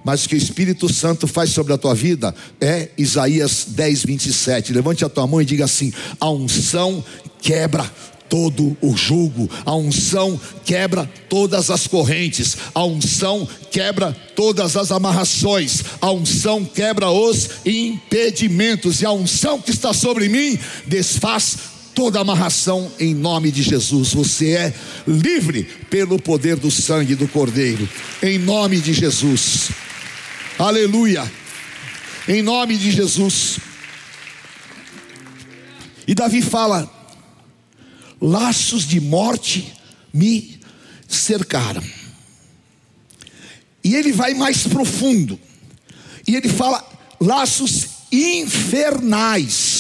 Mas 0.05 0.25
o 0.25 0.29
que 0.29 0.35
o 0.35 0.39
Espírito 0.39 0.93
Santo 0.93 1.27
faz 1.27 1.51
sobre 1.51 1.73
a 1.73 1.79
tua 1.79 1.95
vida 1.95 2.35
é 2.61 2.89
Isaías 2.99 3.67
10, 3.69 4.05
27. 4.05 4.73
Levante 4.73 5.05
a 5.05 5.09
tua 5.09 5.27
mão 5.27 5.41
e 5.41 5.45
diga 5.45 5.65
assim: 5.65 5.93
a 6.19 6.29
unção 6.31 7.05
quebra 7.41 7.91
todo 8.33 8.75
o 8.81 8.97
jugo, 8.97 9.51
a 9.67 9.77
unção 9.77 10.41
quebra 10.65 11.05
todas 11.29 11.71
as 11.71 11.87
correntes, 11.87 12.57
a 12.75 12.83
unção 12.83 13.47
quebra 13.71 14.17
todas 14.35 14.75
as 14.75 14.91
amarrações, 14.91 15.83
a 16.01 16.11
unção 16.11 16.65
quebra 16.65 17.11
os 17.11 17.51
impedimentos, 17.67 19.03
e 19.03 19.07
a 19.07 19.13
unção 19.13 19.61
que 19.61 19.71
está 19.71 19.93
sobre 19.93 20.31
mim 20.31 20.59
desfaz 20.87 21.59
toda 21.95 22.21
amarração 22.21 22.91
em 22.99 23.15
nome 23.15 23.51
de 23.51 23.63
Jesus. 23.63 24.15
Você 24.15 24.53
é 24.53 24.75
livre 25.07 25.65
pelo 25.91 26.19
poder 26.19 26.57
do 26.57 26.71
sangue 26.71 27.15
do 27.15 27.29
Cordeiro, 27.29 27.87
em 28.23 28.39
nome 28.39 28.81
de 28.81 28.95
Jesus. 28.95 29.69
Aleluia. 30.59 31.31
Em 32.29 32.43
nome 32.43 32.77
de 32.77 32.91
Jesus. 32.91 33.59
E 36.07 36.15
Davi 36.15 36.43
fala: 36.43 36.91
laços 38.21 38.87
de 38.87 39.01
morte 39.01 39.73
me 40.13 40.61
cercaram. 41.09 41.83
E 43.83 43.95
ele 43.95 44.13
vai 44.13 44.35
mais 44.35 44.67
profundo. 44.67 45.41
E 46.27 46.37
ele 46.37 46.49
fala 46.49 46.87
laços 47.21 47.87
infernais. 48.13 49.73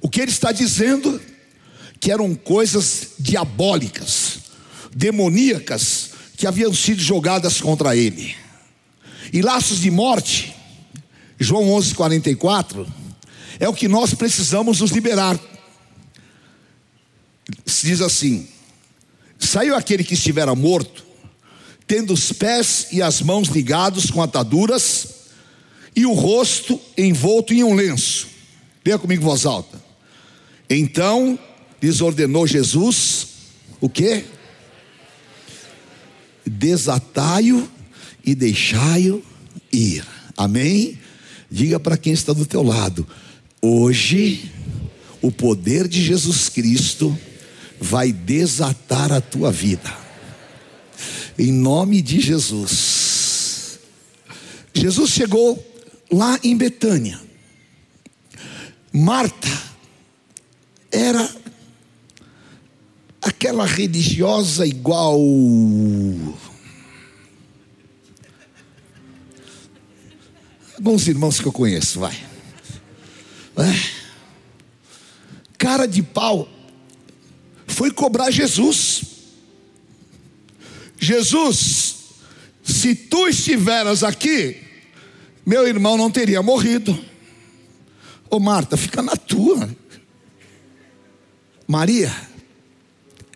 O 0.00 0.08
que 0.10 0.20
ele 0.20 0.30
está 0.30 0.52
dizendo? 0.52 1.20
Que 1.98 2.12
eram 2.12 2.34
coisas 2.34 3.12
diabólicas, 3.18 4.38
demoníacas, 4.94 6.10
que 6.36 6.46
haviam 6.46 6.74
sido 6.74 7.00
jogadas 7.00 7.60
contra 7.60 7.96
ele. 7.96 8.36
E 9.32 9.42
laços 9.42 9.80
de 9.80 9.90
morte, 9.90 10.54
João 11.38 11.70
11:44, 11.70 12.86
é 13.58 13.68
o 13.68 13.74
que 13.74 13.88
nós 13.88 14.14
precisamos 14.14 14.80
nos 14.80 14.90
liberar. 14.90 15.38
Se 17.64 17.86
diz 17.86 18.00
assim: 18.00 18.48
Saiu 19.38 19.74
aquele 19.74 20.04
que 20.04 20.14
estivera 20.14 20.54
morto, 20.54 21.04
tendo 21.86 22.12
os 22.12 22.32
pés 22.32 22.88
e 22.92 23.02
as 23.02 23.20
mãos 23.20 23.48
ligados 23.48 24.10
com 24.10 24.22
ataduras 24.22 25.08
e 25.94 26.04
o 26.04 26.12
rosto 26.12 26.80
envolto 26.96 27.54
em 27.54 27.64
um 27.64 27.74
lenço. 27.74 28.28
Leia 28.84 28.98
comigo 28.98 29.24
voz 29.24 29.46
alta. 29.46 29.82
Então 30.68 31.38
lhes 31.82 32.00
ordenou 32.00 32.46
Jesus 32.46 33.28
o 33.80 33.88
que? 33.88 34.24
Desatai-o 36.44 37.68
e 38.26 38.34
deixai-o 38.34 39.22
ir. 39.72 40.04
Amém? 40.36 40.98
Diga 41.48 41.78
para 41.78 41.96
quem 41.96 42.12
está 42.12 42.32
do 42.32 42.44
teu 42.44 42.62
lado: 42.62 43.06
hoje 43.62 44.50
o 45.22 45.30
poder 45.30 45.86
de 45.86 46.02
Jesus 46.02 46.48
Cristo 46.48 47.16
vai 47.80 48.12
desatar 48.12 49.12
a 49.12 49.20
tua 49.20 49.52
vida. 49.52 49.94
Em 51.38 51.52
nome 51.52 52.02
de 52.02 52.20
Jesus. 52.20 53.78
Jesus 54.74 55.10
chegou 55.10 55.64
lá 56.10 56.38
em 56.42 56.56
Betânia. 56.56 57.20
Marta 58.92 59.48
era 60.90 61.28
aquela 63.20 63.66
religiosa 63.66 64.66
igual 64.66 65.20
Alguns 70.76 71.08
irmãos 71.08 71.40
que 71.40 71.46
eu 71.46 71.52
conheço, 71.52 72.00
vai. 72.00 72.14
É. 73.56 73.96
Cara 75.56 75.86
de 75.86 76.02
pau 76.02 76.46
foi 77.66 77.90
cobrar 77.90 78.30
Jesus. 78.30 79.02
Jesus, 80.98 81.96
se 82.62 82.94
tu 82.94 83.26
estiveras 83.26 84.04
aqui, 84.04 84.62
meu 85.46 85.66
irmão 85.66 85.96
não 85.96 86.10
teria 86.10 86.42
morrido. 86.42 86.98
Ô 88.28 88.38
Marta, 88.38 88.76
fica 88.76 89.02
na 89.02 89.16
tua. 89.16 89.74
Maria 91.66 92.14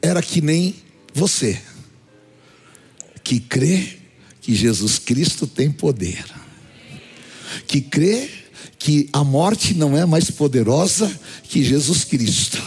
era 0.03 0.20
que 0.20 0.42
nem 0.42 0.74
você, 1.14 1.61
que 3.24 3.40
crê 3.40 3.98
que 4.42 4.55
Jesus 4.55 4.98
Cristo 4.98 5.46
tem 5.46 5.70
poder 5.70 6.24
que 7.66 7.80
crê 7.80 8.28
que 8.78 9.08
a 9.12 9.22
morte 9.22 9.74
não 9.74 9.96
é 9.96 10.06
mais 10.06 10.30
poderosa 10.30 11.10
que 11.44 11.62
Jesus 11.62 12.04
Cristo. 12.04 12.62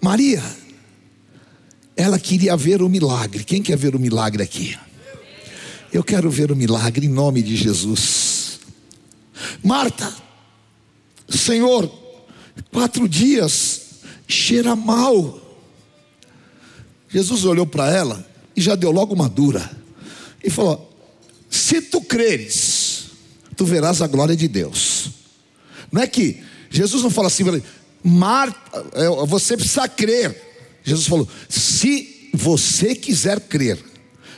Maria, 0.00 0.42
ela 1.96 2.18
queria 2.18 2.56
ver 2.56 2.82
o 2.82 2.88
milagre. 2.88 3.44
Quem 3.44 3.62
quer 3.62 3.76
ver 3.76 3.94
o 3.94 3.98
milagre 3.98 4.42
aqui? 4.42 4.76
Eu 5.92 6.04
quero 6.04 6.30
ver 6.30 6.52
o 6.52 6.56
milagre 6.56 7.06
em 7.06 7.10
nome 7.10 7.42
de 7.42 7.56
Jesus. 7.56 8.60
Marta, 9.62 10.12
Senhor, 11.28 11.90
quatro 12.72 13.08
dias, 13.08 13.82
cheira 14.26 14.76
mal. 14.76 15.38
Jesus 17.08 17.44
olhou 17.44 17.66
para 17.66 17.90
ela 17.90 18.26
e 18.54 18.60
já 18.60 18.74
deu 18.74 18.90
logo 18.90 19.14
uma 19.14 19.28
dura. 19.28 19.68
E 20.42 20.48
falou: 20.48 20.94
Se 21.50 21.82
tu 21.82 22.00
creres, 22.00 22.52
tu 23.60 23.66
verás 23.66 24.00
a 24.00 24.06
glória 24.06 24.34
de 24.34 24.48
Deus. 24.48 25.10
Não 25.92 26.00
é 26.00 26.06
que 26.06 26.42
Jesus 26.70 27.02
não 27.02 27.10
fala 27.10 27.26
assim, 27.26 27.44
Marta, 28.02 28.58
é, 28.94 29.26
você 29.26 29.54
precisa 29.54 29.86
crer. 29.86 30.34
Jesus 30.82 31.06
falou: 31.06 31.28
se 31.46 32.30
você 32.32 32.94
quiser 32.94 33.38
crer, 33.38 33.78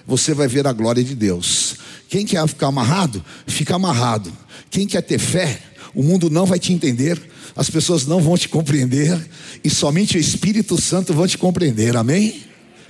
você 0.05 0.35
vai 0.35 0.49
ver 0.49 0.67
a 0.67 0.73
glória 0.73 1.05
de 1.05 1.15
Deus. 1.15 1.77
Quem 2.09 2.27
quer 2.27 2.45
ficar 2.49 2.67
amarrado, 2.67 3.25
fica 3.47 3.77
amarrado. 3.77 4.37
Quem 4.69 4.89
quer 4.89 5.03
ter 5.03 5.21
fé, 5.21 5.63
o 5.95 6.03
mundo 6.03 6.29
não 6.29 6.45
vai 6.45 6.59
te 6.59 6.73
entender, 6.73 7.23
as 7.55 7.71
pessoas 7.71 8.05
não 8.05 8.21
vão 8.21 8.37
te 8.37 8.49
compreender, 8.49 9.25
e 9.63 9.71
somente 9.71 10.17
o 10.17 10.21
Espírito 10.21 10.81
Santo 10.83 11.15
vai 11.15 11.29
te 11.29 11.39
compreender, 11.39 11.97
amém? 11.97 12.43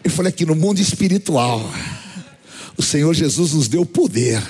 Eu 0.02 0.10
falei 0.10 0.30
aqui 0.30 0.46
no 0.46 0.54
mundo 0.54 0.80
espiritual. 0.80 1.70
O 2.76 2.82
Senhor 2.82 3.14
Jesus 3.14 3.52
nos 3.52 3.68
deu 3.68 3.84
poder 3.84 4.42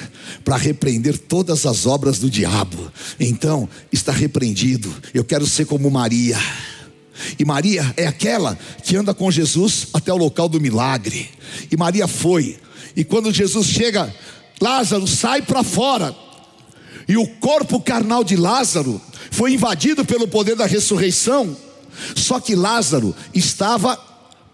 para 0.45 0.57
repreender 0.57 1.19
todas 1.19 1.67
as 1.67 1.87
obras 1.87 2.19
do 2.19 2.31
diabo. 2.31 2.91
Então, 3.19 3.69
está 3.93 4.13
repreendido. 4.13 4.93
Eu 5.13 5.25
quero 5.25 5.47
ser 5.47 5.67
como 5.67 5.91
Maria. 5.91 6.39
E 7.39 7.45
Maria 7.45 7.93
é 7.97 8.07
aquela 8.07 8.59
que 8.83 8.97
anda 8.97 9.13
com 9.13 9.31
Jesus 9.31 9.89
até 9.93 10.13
o 10.13 10.17
local 10.17 10.49
do 10.49 10.61
milagre. 10.61 11.29
E 11.71 11.77
Maria 11.77 12.07
foi. 12.07 12.59
E 12.97 13.05
quando 13.05 13.33
Jesus 13.33 13.67
chega, 13.67 14.13
Lázaro 14.61 15.07
sai 15.07 15.43
para 15.43 15.63
fora. 15.63 16.15
E 17.09 17.17
o 17.17 17.27
corpo 17.27 17.81
carnal 17.81 18.23
de 18.23 18.37
Lázaro 18.37 19.01
foi 19.31 19.55
invadido 19.55 20.05
pelo 20.05 20.29
poder 20.29 20.57
da 20.57 20.67
ressurreição. 20.67 21.57
Só 22.17 22.41
que 22.41 22.55
Lázaro 22.55 23.15
estava 23.35 23.99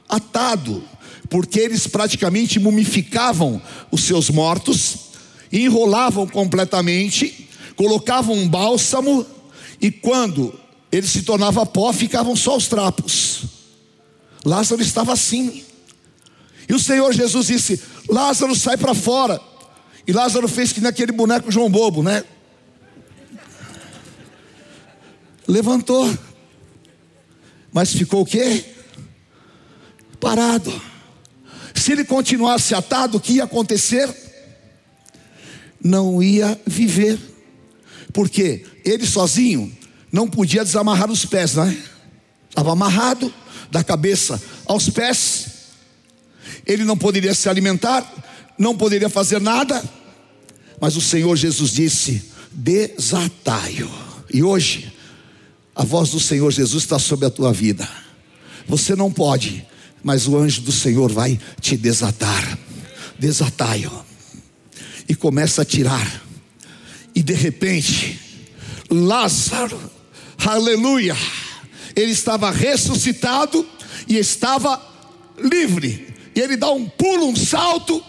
atado 0.09 0.83
porque 1.29 1.61
eles 1.61 1.87
praticamente 1.87 2.59
mumificavam 2.59 3.61
os 3.91 4.05
seus 4.05 4.31
mortos, 4.31 4.97
enrolavam 5.53 6.27
completamente, 6.27 7.49
colocavam 7.77 8.35
um 8.35 8.49
bálsamo, 8.49 9.27
e 9.81 9.91
quando 9.91 10.59
ele 10.91 11.07
se 11.07 11.23
tornava 11.23 11.64
pó, 11.67 11.93
ficavam 11.93 12.35
só 12.35 12.57
os 12.57 12.67
trapos. 12.67 13.45
Lázaro 14.45 14.81
estava 14.83 15.12
assim. 15.12 15.64
E 16.69 16.75
o 16.75 16.79
Senhor 16.79 17.12
Jesus 17.12 17.47
disse: 17.47 17.81
Lázaro, 18.09 18.55
sai 18.55 18.77
para 18.77 18.95
fora. 18.95 19.41
E 20.07 20.12
Lázaro 20.12 20.49
fez 20.49 20.73
que 20.73 20.81
naquele 20.81 21.12
boneco 21.12 21.53
João 21.53 21.71
Bobo, 21.71 22.03
né? 22.03 22.25
Levantou. 25.47 26.17
Mas 27.73 27.93
ficou 27.93 28.23
o 28.23 28.27
quê? 28.27 28.64
Parado. 30.19 30.73
Se 31.79 31.93
ele 31.93 32.05
continuasse 32.05 32.75
atado, 32.75 33.17
o 33.17 33.21
que 33.21 33.35
ia 33.35 33.45
acontecer? 33.45 34.09
não 35.83 36.23
ia 36.23 36.61
viver, 36.67 37.19
porque 38.12 38.64
ele 38.85 39.07
sozinho 39.07 39.73
não 40.11 40.29
podia 40.29 40.64
desamarrar 40.64 41.11
os 41.11 41.25
pés, 41.25 41.55
não 41.55 41.64
é? 41.64 41.77
Estava 42.49 42.73
amarrado 42.73 43.33
da 43.71 43.85
cabeça 43.85 44.41
aos 44.67 44.88
pés, 44.88 45.47
ele 46.67 46.85
não 46.85 46.97
poderia 46.97 47.35
se 47.35 47.49
alimentar, 47.49 48.11
não 48.59 48.77
poderia 48.77 49.09
fazer 49.09 49.41
nada, 49.41 49.83
mas 50.81 50.97
o 50.97 51.01
Senhor 51.01 51.37
Jesus 51.37 51.73
disse: 51.73 52.31
desatai-o. 52.53 53.91
E 54.33 54.43
hoje, 54.43 54.93
a 55.75 55.85
voz 55.85 56.11
do 56.11 56.21
Senhor 56.21 56.51
Jesus 56.51 56.83
está 56.83 56.99
sobre 56.99 57.27
a 57.27 57.31
tua 57.31 57.53
vida. 57.53 57.88
Você 58.67 58.95
não 58.95 59.11
pode, 59.11 59.67
mas 60.03 60.27
o 60.27 60.37
anjo 60.37 60.63
do 60.63 60.73
Senhor 60.73 61.13
vai 61.13 61.39
te 61.61 61.77
desatar. 61.77 62.59
Desatai-o. 63.19 64.07
E 65.09 65.15
começa 65.15 65.63
a 65.63 65.65
tirar. 65.65 66.23
E 67.15 67.23
de 67.23 67.33
repente, 67.33 68.19
Lázaro, 68.91 69.79
aleluia, 70.39 71.17
ele 71.97 72.13
estava 72.13 72.51
ressuscitado 72.51 73.67
e 74.07 74.17
estava 74.17 74.81
livre. 75.43 76.15
E 76.35 76.41
ele 76.41 76.57
dá 76.57 76.71
um 76.71 76.89
pulo, 76.89 77.27
um 77.27 77.37
salto 77.37 78.03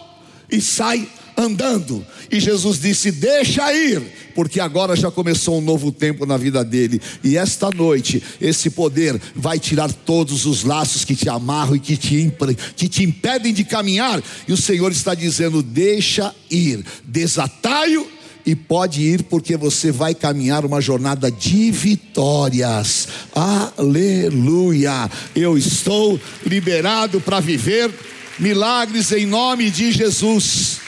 e 0.50 0.60
sai 0.60 1.08
andando. 1.36 2.06
E 2.30 2.38
Jesus 2.38 2.80
disse: 2.80 3.10
Deixa 3.10 3.72
ir, 3.74 4.00
porque 4.34 4.60
agora 4.60 4.94
já 4.94 5.10
começou 5.10 5.58
um 5.58 5.60
novo 5.60 5.90
tempo 5.90 6.24
na 6.24 6.36
vida 6.36 6.64
dele. 6.64 7.00
E 7.24 7.36
esta 7.36 7.70
noite, 7.70 8.22
esse 8.40 8.70
poder 8.70 9.20
vai 9.34 9.58
tirar 9.58 9.92
todos 9.92 10.46
os 10.46 10.62
laços 10.62 11.04
que 11.04 11.16
te 11.16 11.28
amarram 11.28 11.74
e 11.74 11.80
que 11.80 11.96
te, 11.96 12.32
que 12.76 12.88
te 12.88 13.02
impedem 13.02 13.52
de 13.52 13.64
caminhar. 13.64 14.22
E 14.46 14.52
o 14.52 14.56
Senhor 14.56 14.92
está 14.92 15.14
dizendo: 15.14 15.62
Deixa 15.62 16.32
ir, 16.48 16.84
desatai-o 17.04 18.06
e 18.46 18.54
pode 18.54 19.02
ir 19.02 19.24
porque 19.24 19.56
você 19.56 19.90
vai 19.90 20.14
caminhar 20.14 20.64
uma 20.64 20.80
jornada 20.80 21.30
de 21.30 21.70
vitórias. 21.70 23.08
Aleluia! 23.34 25.10
Eu 25.34 25.58
estou 25.58 26.18
liberado 26.46 27.20
para 27.20 27.40
viver 27.40 27.90
milagres 28.38 29.10
em 29.12 29.26
nome 29.26 29.70
de 29.70 29.90
Jesus. 29.90 30.78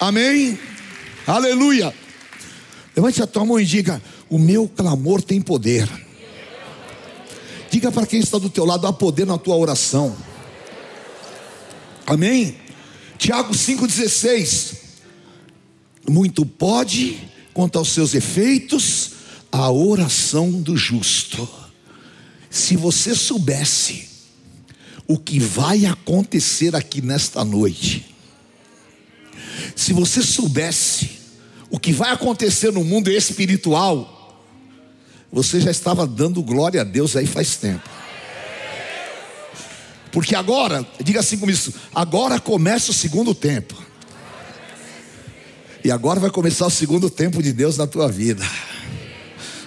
Amém? 0.00 0.58
Aleluia. 1.30 1.94
Levante 2.96 3.22
a 3.22 3.26
tua 3.26 3.44
mão 3.44 3.60
e 3.60 3.64
diga: 3.64 4.02
O 4.28 4.36
meu 4.36 4.66
clamor 4.66 5.22
tem 5.22 5.40
poder. 5.40 5.88
Diga 7.70 7.92
para 7.92 8.04
quem 8.04 8.18
está 8.18 8.36
do 8.36 8.50
teu 8.50 8.64
lado: 8.64 8.84
há 8.84 8.92
poder 8.92 9.26
na 9.26 9.38
tua 9.38 9.54
oração. 9.54 10.16
Amém? 12.04 12.56
Tiago 13.16 13.54
5,16. 13.54 14.74
Muito 16.08 16.44
pode, 16.44 17.16
quanto 17.54 17.78
aos 17.78 17.90
seus 17.90 18.12
efeitos, 18.12 19.12
a 19.52 19.70
oração 19.70 20.50
do 20.50 20.76
justo. 20.76 21.48
Se 22.50 22.74
você 22.76 23.14
soubesse 23.14 24.08
o 25.06 25.16
que 25.16 25.38
vai 25.38 25.86
acontecer 25.86 26.74
aqui 26.74 27.00
nesta 27.00 27.44
noite, 27.44 28.16
se 29.76 29.92
você 29.92 30.22
soubesse 30.22 31.19
o 31.70 31.78
que 31.78 31.92
vai 31.92 32.10
acontecer 32.10 32.72
no 32.72 32.82
mundo 32.82 33.10
espiritual, 33.10 34.16
você 35.32 35.60
já 35.60 35.70
estava 35.70 36.06
dando 36.06 36.42
glória 36.42 36.80
a 36.80 36.84
Deus 36.84 37.14
aí 37.14 37.26
faz 37.26 37.56
tempo. 37.56 37.88
Porque 40.10 40.34
agora, 40.34 40.84
diga 41.02 41.20
assim 41.20 41.38
comigo, 41.38 41.58
agora 41.94 42.40
começa 42.40 42.90
o 42.90 42.94
segundo 42.94 43.32
tempo. 43.32 43.76
E 45.84 45.90
agora 45.90 46.18
vai 46.18 46.30
começar 46.30 46.66
o 46.66 46.70
segundo 46.70 47.08
tempo 47.08 47.42
de 47.42 47.52
Deus 47.52 47.76
na 47.76 47.86
tua 47.86 48.08
vida. 48.08 48.44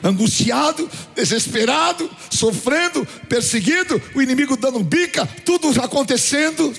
Angustiado, 0.04 0.90
desesperado, 1.16 2.10
sofrendo, 2.30 3.06
perseguido, 3.30 4.02
o 4.14 4.22
inimigo 4.22 4.58
dando 4.58 4.84
bica, 4.84 5.26
tudo 5.46 5.70
acontecendo. 5.82 6.74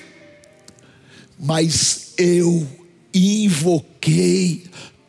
Mas 1.40 2.12
eu 2.18 2.68
invoquei 3.14 4.64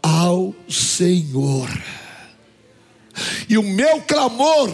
ao 0.06 0.54
Senhor. 0.70 1.68
E 3.50 3.58
o 3.58 3.64
meu 3.64 4.04
clamor 4.04 4.72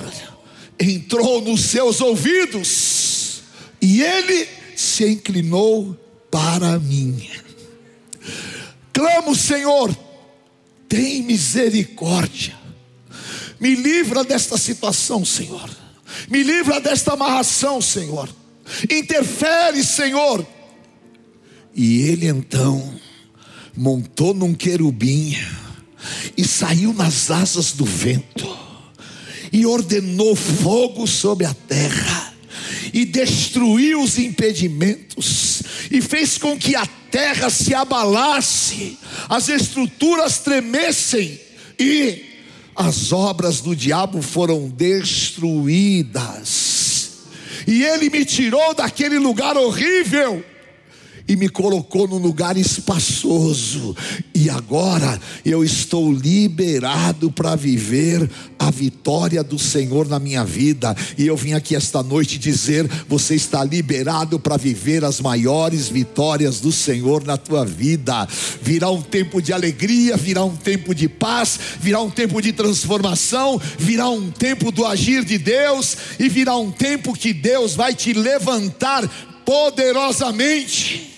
entrou 0.77 1.39
nos 1.39 1.61
seus 1.61 2.01
ouvidos, 2.01 3.43
e 3.81 4.01
ele 4.01 4.45
se 4.75 5.07
inclinou 5.07 5.95
para 6.29 6.77
mim. 6.79 7.29
Clamo, 8.91 9.33
Senhor, 9.33 9.95
tem 10.89 11.23
misericórdia. 11.23 12.59
Me 13.57 13.73
livra 13.73 14.25
desta 14.25 14.57
situação, 14.57 15.23
Senhor. 15.23 15.69
Me 16.29 16.43
livra 16.43 16.81
desta 16.81 17.13
amarração, 17.13 17.79
Senhor. 17.79 18.27
Interfere, 18.89 19.81
Senhor. 19.81 20.45
E 21.73 22.01
ele 22.01 22.27
então 22.27 22.99
montou 23.75 24.33
num 24.33 24.53
querubim 24.53 25.37
e 26.37 26.43
saiu 26.43 26.93
nas 26.93 27.29
asas 27.31 27.71
do 27.73 27.85
vento 27.85 28.57
e 29.51 29.65
ordenou 29.65 30.35
fogo 30.35 31.05
sobre 31.07 31.45
a 31.45 31.53
terra 31.53 32.33
e 32.93 33.05
destruiu 33.05 34.01
os 34.01 34.17
impedimentos 34.17 35.63
e 35.89 36.01
fez 36.01 36.37
com 36.37 36.57
que 36.57 36.75
a 36.75 36.85
terra 36.85 37.49
se 37.49 37.73
abalasse, 37.73 38.97
as 39.29 39.49
estruturas 39.49 40.39
tremessem 40.39 41.39
e 41.79 42.25
as 42.75 43.11
obras 43.11 43.59
do 43.61 43.75
diabo 43.75 44.21
foram 44.21 44.69
destruídas. 44.69 46.11
E 47.67 47.83
ele 47.83 48.09
me 48.09 48.25
tirou 48.25 48.73
daquele 48.73 49.19
lugar 49.19 49.55
horrível 49.57 50.43
e 51.27 51.35
me 51.35 51.49
colocou 51.49 52.07
num 52.07 52.17
lugar 52.17 52.57
espaçoso, 52.57 53.95
e 54.33 54.49
agora 54.49 55.19
eu 55.45 55.63
estou 55.63 56.11
liberado 56.11 57.31
para 57.31 57.55
viver 57.55 58.29
a 58.57 58.69
vitória 58.69 59.43
do 59.43 59.57
Senhor 59.57 60.07
na 60.07 60.19
minha 60.19 60.43
vida. 60.43 60.95
E 61.17 61.25
eu 61.25 61.35
vim 61.35 61.53
aqui 61.53 61.75
esta 61.75 62.03
noite 62.03 62.37
dizer: 62.37 62.89
você 63.07 63.35
está 63.35 63.63
liberado 63.63 64.39
para 64.39 64.57
viver 64.57 65.03
as 65.03 65.19
maiores 65.19 65.89
vitórias 65.89 66.59
do 66.59 66.71
Senhor 66.71 67.23
na 67.23 67.37
tua 67.37 67.65
vida. 67.65 68.27
Virá 68.61 68.89
um 68.89 69.01
tempo 69.01 69.41
de 69.41 69.51
alegria, 69.51 70.15
virá 70.15 70.43
um 70.43 70.55
tempo 70.55 70.93
de 70.93 71.07
paz, 71.09 71.59
virá 71.79 72.01
um 72.01 72.09
tempo 72.09 72.41
de 72.41 72.53
transformação, 72.53 73.59
virá 73.77 74.09
um 74.09 74.29
tempo 74.29 74.71
do 74.71 74.85
agir 74.85 75.25
de 75.25 75.37
Deus, 75.37 75.97
e 76.19 76.29
virá 76.29 76.55
um 76.55 76.71
tempo 76.71 77.13
que 77.13 77.33
Deus 77.33 77.75
vai 77.75 77.93
te 77.93 78.13
levantar 78.13 79.07
poderosamente. 79.45 81.10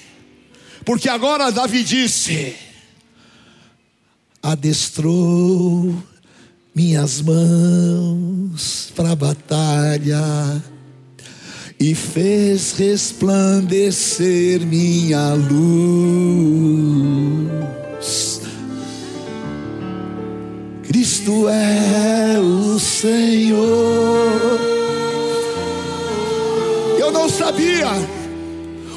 Porque 0.85 1.09
agora 1.09 1.51
Davi 1.51 1.83
disse: 1.83 2.55
adestrou 4.41 5.95
minhas 6.75 7.21
mãos 7.21 8.91
para 8.95 9.11
a 9.11 9.15
batalha 9.15 10.61
e 11.79 11.95
fez 11.95 12.73
resplandecer 12.73 14.65
minha 14.65 15.33
luz. 15.33 15.61
Cristo 20.83 21.47
é 21.49 22.39
o 22.39 22.77
Senhor. 22.79 24.59
Eu 26.99 27.11
não 27.11 27.29
sabia 27.29 28.22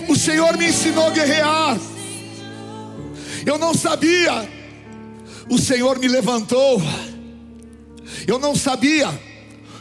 o 0.09 0.17
Senhor 0.17 0.57
me 0.57 0.69
ensinou 0.69 1.07
a 1.07 1.11
guerrear. 1.11 1.79
Eu 3.45 3.59
não 3.59 3.73
sabia. 3.75 4.49
O 5.49 5.59
Senhor 5.59 5.99
me 5.99 6.09
levantou. 6.09 6.83
Eu 8.27 8.39
não 8.39 8.55
sabia. 8.55 9.09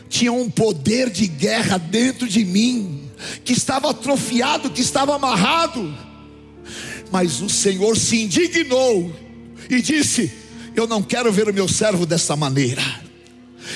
Tinha 0.08 0.32
um 0.32 0.50
poder 0.50 1.10
de 1.10 1.28
guerra 1.28 1.78
dentro 1.78 2.28
de 2.28 2.46
mim, 2.46 3.10
que 3.44 3.54
estava 3.54 3.90
atrofiado, 3.90 4.70
que 4.70 4.82
estava 4.82 5.16
amarrado. 5.16 5.94
Mas 7.12 7.42
o 7.42 7.50
Senhor 7.50 7.98
se 7.98 8.22
indignou 8.22 9.14
e 9.70 9.82
disse: 9.82 10.32
Eu 10.76 10.88
não 10.88 11.02
quero 11.02 11.32
ver 11.32 11.50
o 11.50 11.54
meu 11.54 11.68
servo 11.68 12.06
dessa 12.06 12.36
maneira. 12.36 12.84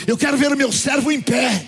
Eu 0.05 0.17
quero 0.17 0.37
ver 0.37 0.51
o 0.51 0.57
meu 0.57 0.71
servo 0.71 1.11
em 1.11 1.19
pé. 1.19 1.65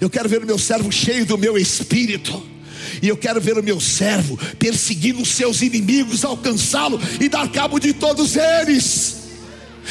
Eu 0.00 0.10
quero 0.10 0.28
ver 0.28 0.42
o 0.42 0.46
meu 0.46 0.58
servo 0.58 0.90
cheio 0.90 1.24
do 1.24 1.38
meu 1.38 1.56
espírito. 1.56 2.55
E 3.02 3.08
eu 3.08 3.16
quero 3.16 3.40
ver 3.40 3.58
o 3.58 3.62
meu 3.62 3.80
servo 3.80 4.38
perseguindo 4.58 5.22
os 5.22 5.30
seus 5.30 5.62
inimigos, 5.62 6.24
alcançá-lo 6.24 7.00
e 7.20 7.28
dar 7.28 7.48
cabo 7.50 7.78
de 7.78 7.92
todos 7.92 8.36
eles. 8.36 9.16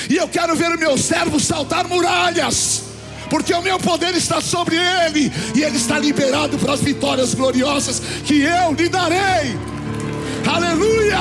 E 0.10 0.15
eu 0.15 0.28
quero 0.28 0.56
ver 0.56 0.72
o 0.72 0.80
meu 0.80 0.98
servo 0.98 1.39
saltar 1.39 1.88
muralhas, 1.88 2.84
porque 3.30 3.54
o 3.54 3.62
meu 3.62 3.80
poder 3.80 4.13
está 4.15 4.41
sobre 4.41 4.76
ele, 4.76 5.32
e 5.56 5.63
ele 5.63 5.78
está 5.78 5.98
liberado 5.98 6.58
para 6.58 6.74
as 6.74 6.82
vitórias 6.82 7.34
gloriosas 7.34 8.02
que 8.26 8.41
eu 8.41 8.74
lhe 8.74 8.89
darei. 8.89 9.58
Aleluia! 10.46 11.20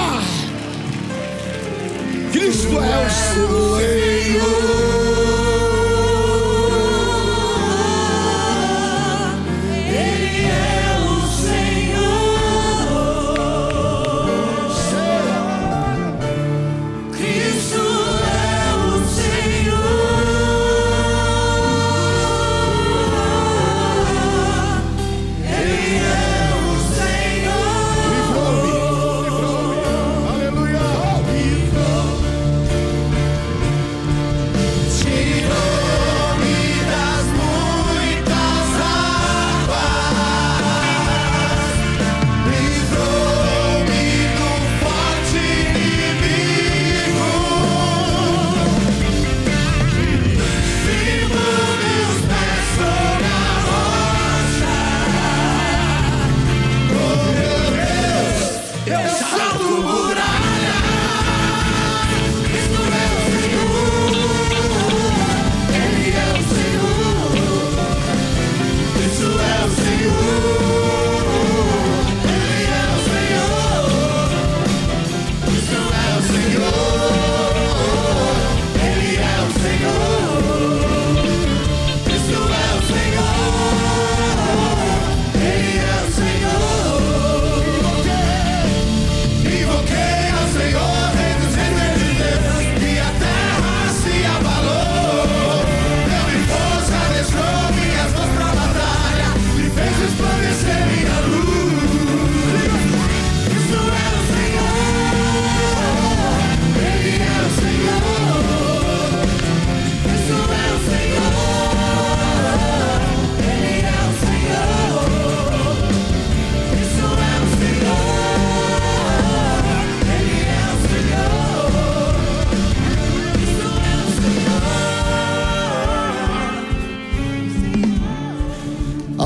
Cristo 2.32 2.78
é 2.82 3.06
o 3.06 3.10
Senhor. 3.10 5.03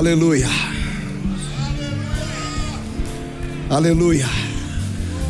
Aleluia. 0.08 0.48
Aleluia. 3.68 4.26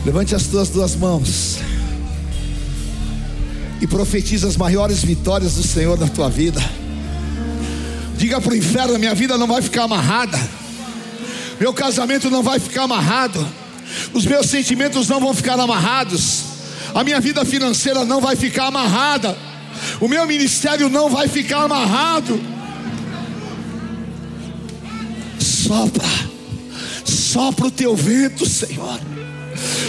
Levante 0.07 0.37
as 0.37 0.47
tuas 0.47 0.69
duas 0.69 0.95
mãos 0.95 1.59
e 3.81 3.89
profetiza 3.89 4.47
as 4.47 4.57
maiores 4.57 5.03
vitórias 5.03 5.57
do 5.57 5.65
Senhor 5.65 5.99
na 5.99 6.07
tua 6.07 6.31
vida. 6.31 6.61
Diga 8.17 8.41
para 8.41 8.53
o 8.53 8.57
inferno: 8.57 8.97
minha 9.01 9.17
vida 9.17 9.37
não 9.37 9.49
vai 9.49 9.63
ficar 9.63 9.83
amarrada, 9.83 10.39
meu 11.59 11.75
casamento 11.75 12.31
não 12.31 12.45
vai 12.45 12.61
ficar 12.61 12.85
amarrado, 12.85 13.45
os 14.15 14.25
meus 14.25 14.47
sentimentos 14.47 15.09
não 15.09 15.19
vão 15.19 15.35
ficar 15.35 15.59
amarrados, 15.59 16.45
a 16.95 17.03
minha 17.03 17.21
vida 17.21 17.45
financeira 17.45 18.05
não 18.05 18.21
vai 18.21 18.37
ficar 18.37 18.67
amarrada, 18.67 19.37
o 20.01 20.07
meu 20.07 20.25
ministério 20.25 20.89
não 20.89 21.11
vai 21.11 21.27
ficar 21.27 21.65
amarrado. 21.65 22.58
Sopra, 25.69 26.09
sopra 27.05 27.67
o 27.67 27.71
teu 27.71 27.95
vento, 27.95 28.49
Senhor. 28.49 28.99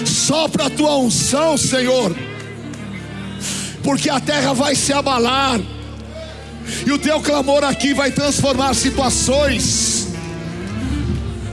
Sopra 0.06 0.66
a 0.66 0.70
tua 0.70 0.98
unção, 0.98 1.58
Senhor. 1.58 2.14
Porque 3.82 4.10
a 4.10 4.20
terra 4.20 4.52
vai 4.52 4.76
se 4.76 4.92
abalar. 4.92 5.58
E 6.86 6.92
o 6.92 7.00
teu 7.00 7.22
clamor 7.22 7.64
aqui 7.64 7.94
vai 7.94 8.12
transformar 8.12 8.74
situações. 8.74 10.10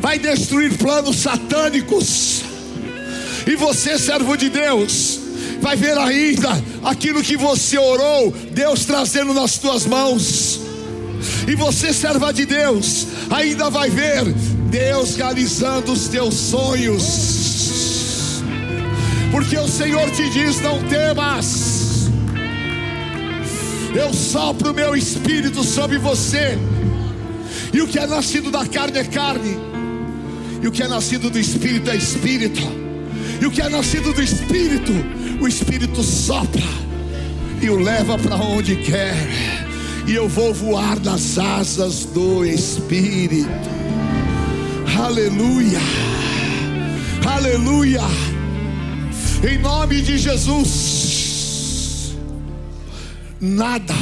Vai 0.01 0.19
destruir 0.19 0.77
planos 0.77 1.19
satânicos. 1.19 2.43
E 3.47 3.55
você, 3.55 3.97
servo 3.97 4.37
de 4.37 4.51
Deus, 4.51 5.21
vai 5.61 5.77
ver 5.77 5.97
ainda 5.97 6.51
aquilo 6.83 7.23
que 7.23 7.37
você 7.37 7.79
orou, 7.79 8.33
Deus 8.51 8.85
trazendo 8.87 9.33
nas 9.33 9.57
tuas 9.57 9.87
mãos. 9.87 10.46
E 11.47 11.55
você, 11.55 11.93
serva 11.93 12.33
de 12.33 12.45
Deus, 12.45 13.07
ainda 13.31 13.71
vai 13.71 13.89
ver 13.89 14.25
Deus 14.69 15.17
realizando 15.17 15.93
os 15.93 16.09
teus 16.09 16.35
sonhos. 16.35 18.43
Porque 19.31 19.57
o 19.57 19.69
Senhor 19.69 20.11
te 20.11 20.29
diz: 20.31 20.61
não 20.61 20.83
temas. 20.85 22.11
Eu 23.95 24.13
sopro 24.13 24.73
o 24.73 24.75
meu 24.75 24.95
espírito 24.95 25.63
sobre 25.63 25.99
você. 25.99 26.59
E 27.73 27.81
o 27.81 27.87
que 27.87 27.99
é 27.99 28.07
nascido 28.07 28.51
da 28.51 28.67
carne 28.67 28.99
é 28.99 29.05
carne. 29.05 29.57
E 30.63 30.67
o 30.67 30.73
que 30.73 30.83
é 30.83 30.89
nascido 30.89 31.31
do 31.31 31.39
espírito 31.39 31.91
é 31.91 31.97
espírito. 31.97 32.63
E 33.41 33.47
o 33.47 33.51
que 33.51 33.61
é 33.61 33.69
nascido 33.69 34.13
do 34.13 34.23
espírito, 34.23 34.93
o 35.41 35.47
espírito 35.47 36.03
sopra 36.03 36.63
e 37.61 37.71
o 37.71 37.79
leva 37.79 38.19
para 38.19 38.37
onde 38.37 38.77
quer. 38.77 39.15
E 40.07 40.15
eu 40.15 40.29
vou 40.29 40.55
voar 40.55 41.01
nas 41.01 41.37
asas 41.37 42.05
do 42.05 42.45
espírito. 42.45 43.49
Aleluia. 44.97 45.81
Aleluia. 47.27 48.03
Em 49.43 49.59
nome 49.59 50.01
de 50.03 50.17
Jesus. 50.17 52.15
Nada 53.41 53.97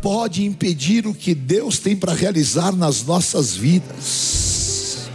pode 0.00 0.42
impedir 0.42 1.06
o 1.06 1.12
que 1.12 1.34
Deus 1.34 1.78
tem 1.78 1.94
para 1.94 2.14
realizar 2.14 2.72
nas 2.72 3.04
nossas 3.04 3.54
vidas. 3.54 5.10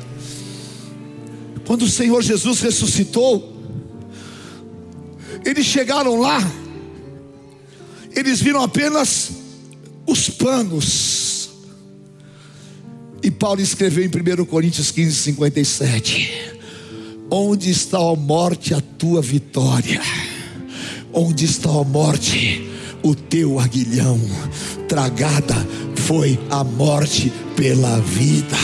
Quando 1.66 1.82
o 1.82 1.90
Senhor 1.90 2.22
Jesus 2.22 2.62
ressuscitou, 2.62 3.56
eles 5.44 5.66
chegaram 5.66 6.20
lá, 6.20 6.40
eles 8.16 8.40
viram 8.40 8.62
apenas 8.62 9.45
os 10.06 10.30
panos. 10.30 11.50
E 13.24 13.32
Paulo 13.32 13.62
escreveu 13.62 14.04
em 14.04 14.08
1 14.08 14.46
Coríntios 14.46 14.92
15, 14.92 15.16
57: 15.16 16.56
Onde 17.30 17.72
está 17.72 17.98
a 17.98 18.16
morte, 18.16 18.74
a 18.74 18.82
tua 18.82 19.22
vitória? 19.22 20.02
Onde 21.12 21.46
está 21.46 21.70
a 21.70 21.84
morte, 21.84 22.70
o 23.02 23.16
teu 23.16 23.60
aguilhão? 23.60 24.20
Tragada 24.88 25.56
foi 25.96 26.40
a 26.52 26.64
morte 26.64 27.32
pela 27.56 28.00
vida. 28.00 28.58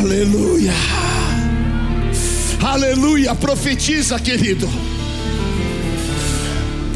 Aleluia. 0.00 0.72
Aleluia. 2.60 3.34
Profetiza, 3.34 4.18
querido. 4.18 4.68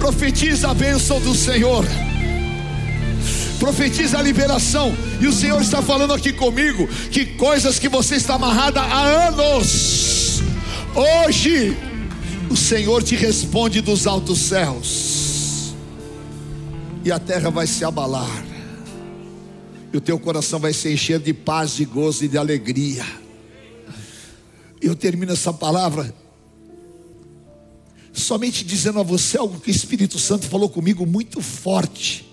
Profetiza 0.00 0.70
a 0.70 0.74
bênção 0.74 1.20
do 1.20 1.34
Senhor. 1.34 1.84
Profetiza 3.58 4.18
a 4.18 4.22
liberação. 4.22 4.94
E 5.20 5.26
o 5.26 5.32
Senhor 5.32 5.60
está 5.60 5.82
falando 5.82 6.14
aqui 6.14 6.32
comigo 6.32 6.88
que 7.10 7.26
coisas 7.26 7.78
que 7.78 7.86
você 7.86 8.14
está 8.14 8.36
amarrada 8.36 8.80
há 8.80 9.28
anos. 9.28 10.40
Hoje 10.94 11.76
o 12.50 12.56
Senhor 12.56 13.02
te 13.02 13.14
responde 13.14 13.82
dos 13.82 14.06
altos 14.06 14.38
céus. 14.38 15.74
E 17.04 17.12
a 17.12 17.18
terra 17.18 17.50
vai 17.50 17.66
se 17.66 17.84
abalar. 17.84 18.44
E 19.92 19.98
o 19.98 20.00
teu 20.00 20.18
coração 20.18 20.58
vai 20.58 20.72
se 20.72 20.90
encher 20.90 21.18
de 21.18 21.34
paz, 21.34 21.76
de 21.76 21.84
gozo 21.84 22.24
e 22.24 22.28
de 22.28 22.38
alegria. 22.38 23.04
Eu 24.80 24.96
termino 24.96 25.32
essa 25.32 25.52
palavra 25.52 26.14
somente 28.12 28.64
dizendo 28.64 29.00
a 29.00 29.02
você 29.02 29.36
algo 29.36 29.60
que 29.60 29.70
o 29.70 29.74
Espírito 29.74 30.18
Santo 30.18 30.46
falou 30.46 30.68
comigo 30.68 31.06
muito 31.06 31.40
forte 31.40 32.26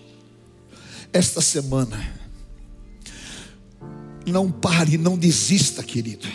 esta 1.13 1.41
semana. 1.41 2.15
Não 4.25 4.51
pare, 4.51 4.97
não 4.97 5.17
desista, 5.17 5.81
querido. 5.83 6.27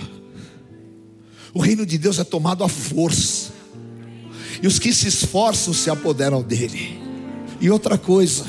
O 1.53 1.61
reino 1.61 1.85
de 1.85 1.99
Deus 1.99 2.19
é 2.19 2.25
tomado 2.25 2.65
à 2.65 2.69
força, 2.69 3.53
e 4.63 4.67
os 4.67 4.79
que 4.79 4.93
se 4.95 5.09
esforçam 5.09 5.75
se 5.75 5.91
apoderam 5.91 6.43
dele. 6.43 6.99
E 7.61 7.69
outra 7.69 7.99
coisa, 7.99 8.47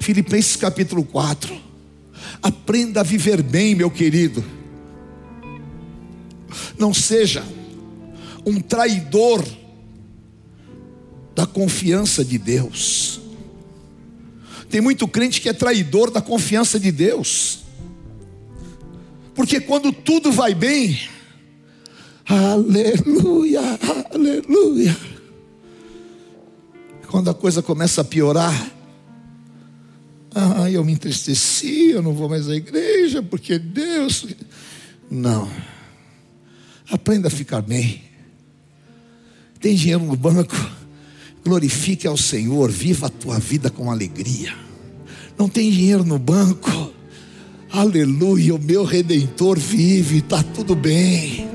Filipenses 0.00 0.56
capítulo 0.56 1.04
4, 1.04 1.54
aprenda 2.42 3.00
a 3.00 3.04
viver 3.04 3.42
bem, 3.42 3.74
meu 3.74 3.90
querido. 3.90 4.44
Não 6.76 6.92
seja 6.92 7.44
um 8.44 8.60
traidor 8.60 9.44
da 11.38 11.46
confiança 11.46 12.24
de 12.24 12.36
Deus. 12.36 13.20
Tem 14.68 14.80
muito 14.80 15.06
crente 15.06 15.40
que 15.40 15.48
é 15.48 15.52
traidor 15.52 16.10
da 16.10 16.20
confiança 16.20 16.80
de 16.80 16.90
Deus. 16.90 17.60
Porque 19.36 19.60
quando 19.60 19.92
tudo 19.92 20.32
vai 20.32 20.52
bem, 20.52 20.98
aleluia, 22.26 23.60
aleluia. 24.12 24.96
Quando 27.06 27.30
a 27.30 27.34
coisa 27.34 27.62
começa 27.62 28.00
a 28.00 28.04
piorar, 28.04 28.72
ah, 30.34 30.68
eu 30.68 30.84
me 30.84 30.90
entristeci, 30.90 31.90
eu 31.90 32.02
não 32.02 32.14
vou 32.14 32.28
mais 32.28 32.48
à 32.48 32.56
igreja, 32.56 33.22
porque 33.22 33.60
Deus. 33.60 34.26
Não. 35.08 35.48
Aprenda 36.90 37.28
a 37.28 37.30
ficar 37.30 37.62
bem. 37.62 38.02
Tem 39.60 39.76
dinheiro 39.76 40.02
no 40.02 40.16
banco, 40.16 40.56
glorifique 41.48 42.06
ao 42.06 42.16
Senhor, 42.16 42.70
viva 42.70 43.06
a 43.06 43.10
tua 43.10 43.38
vida 43.38 43.70
com 43.70 43.90
alegria. 43.90 44.54
Não 45.38 45.48
tem 45.48 45.70
dinheiro 45.70 46.04
no 46.04 46.18
banco, 46.18 46.92
aleluia, 47.72 48.54
o 48.54 48.58
meu 48.58 48.84
redentor 48.84 49.58
vive, 49.58 50.18
está 50.18 50.42
tudo 50.42 50.74
bem. 50.74 51.48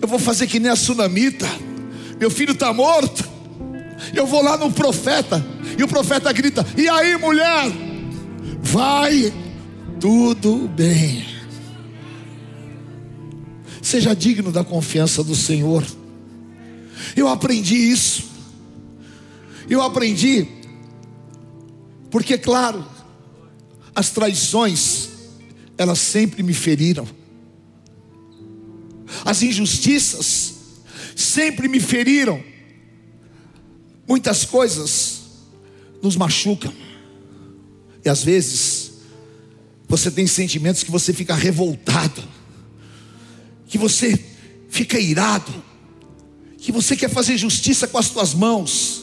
Eu 0.00 0.06
vou 0.06 0.18
fazer 0.18 0.46
que 0.46 0.60
nem 0.60 0.70
a 0.70 0.76
sunamita, 0.76 1.48
meu 2.20 2.30
filho 2.30 2.52
está 2.52 2.74
morto. 2.74 3.26
Eu 4.12 4.26
vou 4.26 4.42
lá 4.42 4.58
no 4.58 4.70
profeta, 4.70 5.42
e 5.78 5.82
o 5.82 5.88
profeta 5.88 6.30
grita: 6.30 6.66
E 6.76 6.86
aí, 6.90 7.16
mulher? 7.16 7.72
Vai 8.60 9.32
tudo 9.98 10.68
bem. 10.68 11.24
Seja 13.80 14.14
digno 14.14 14.52
da 14.52 14.62
confiança 14.62 15.24
do 15.24 15.34
Senhor. 15.34 15.82
Eu 17.16 17.28
aprendi 17.28 17.76
isso. 17.76 18.31
Eu 19.72 19.80
aprendi, 19.80 20.46
porque, 22.10 22.36
claro, 22.36 22.86
as 23.94 24.10
traições, 24.10 25.08
elas 25.78 25.98
sempre 25.98 26.42
me 26.42 26.52
feriram, 26.52 27.08
as 29.24 29.40
injustiças 29.40 30.56
sempre 31.16 31.68
me 31.68 31.80
feriram, 31.80 32.44
muitas 34.06 34.44
coisas 34.44 35.22
nos 36.02 36.16
machucam, 36.16 36.74
e 38.04 38.10
às 38.10 38.22
vezes, 38.22 38.92
você 39.88 40.10
tem 40.10 40.26
sentimentos 40.26 40.82
que 40.82 40.90
você 40.90 41.14
fica 41.14 41.34
revoltado, 41.34 42.22
que 43.66 43.78
você 43.78 44.22
fica 44.68 45.00
irado, 45.00 45.64
que 46.58 46.70
você 46.70 46.94
quer 46.94 47.08
fazer 47.08 47.38
justiça 47.38 47.88
com 47.88 47.96
as 47.96 48.10
tuas 48.10 48.34
mãos, 48.34 49.01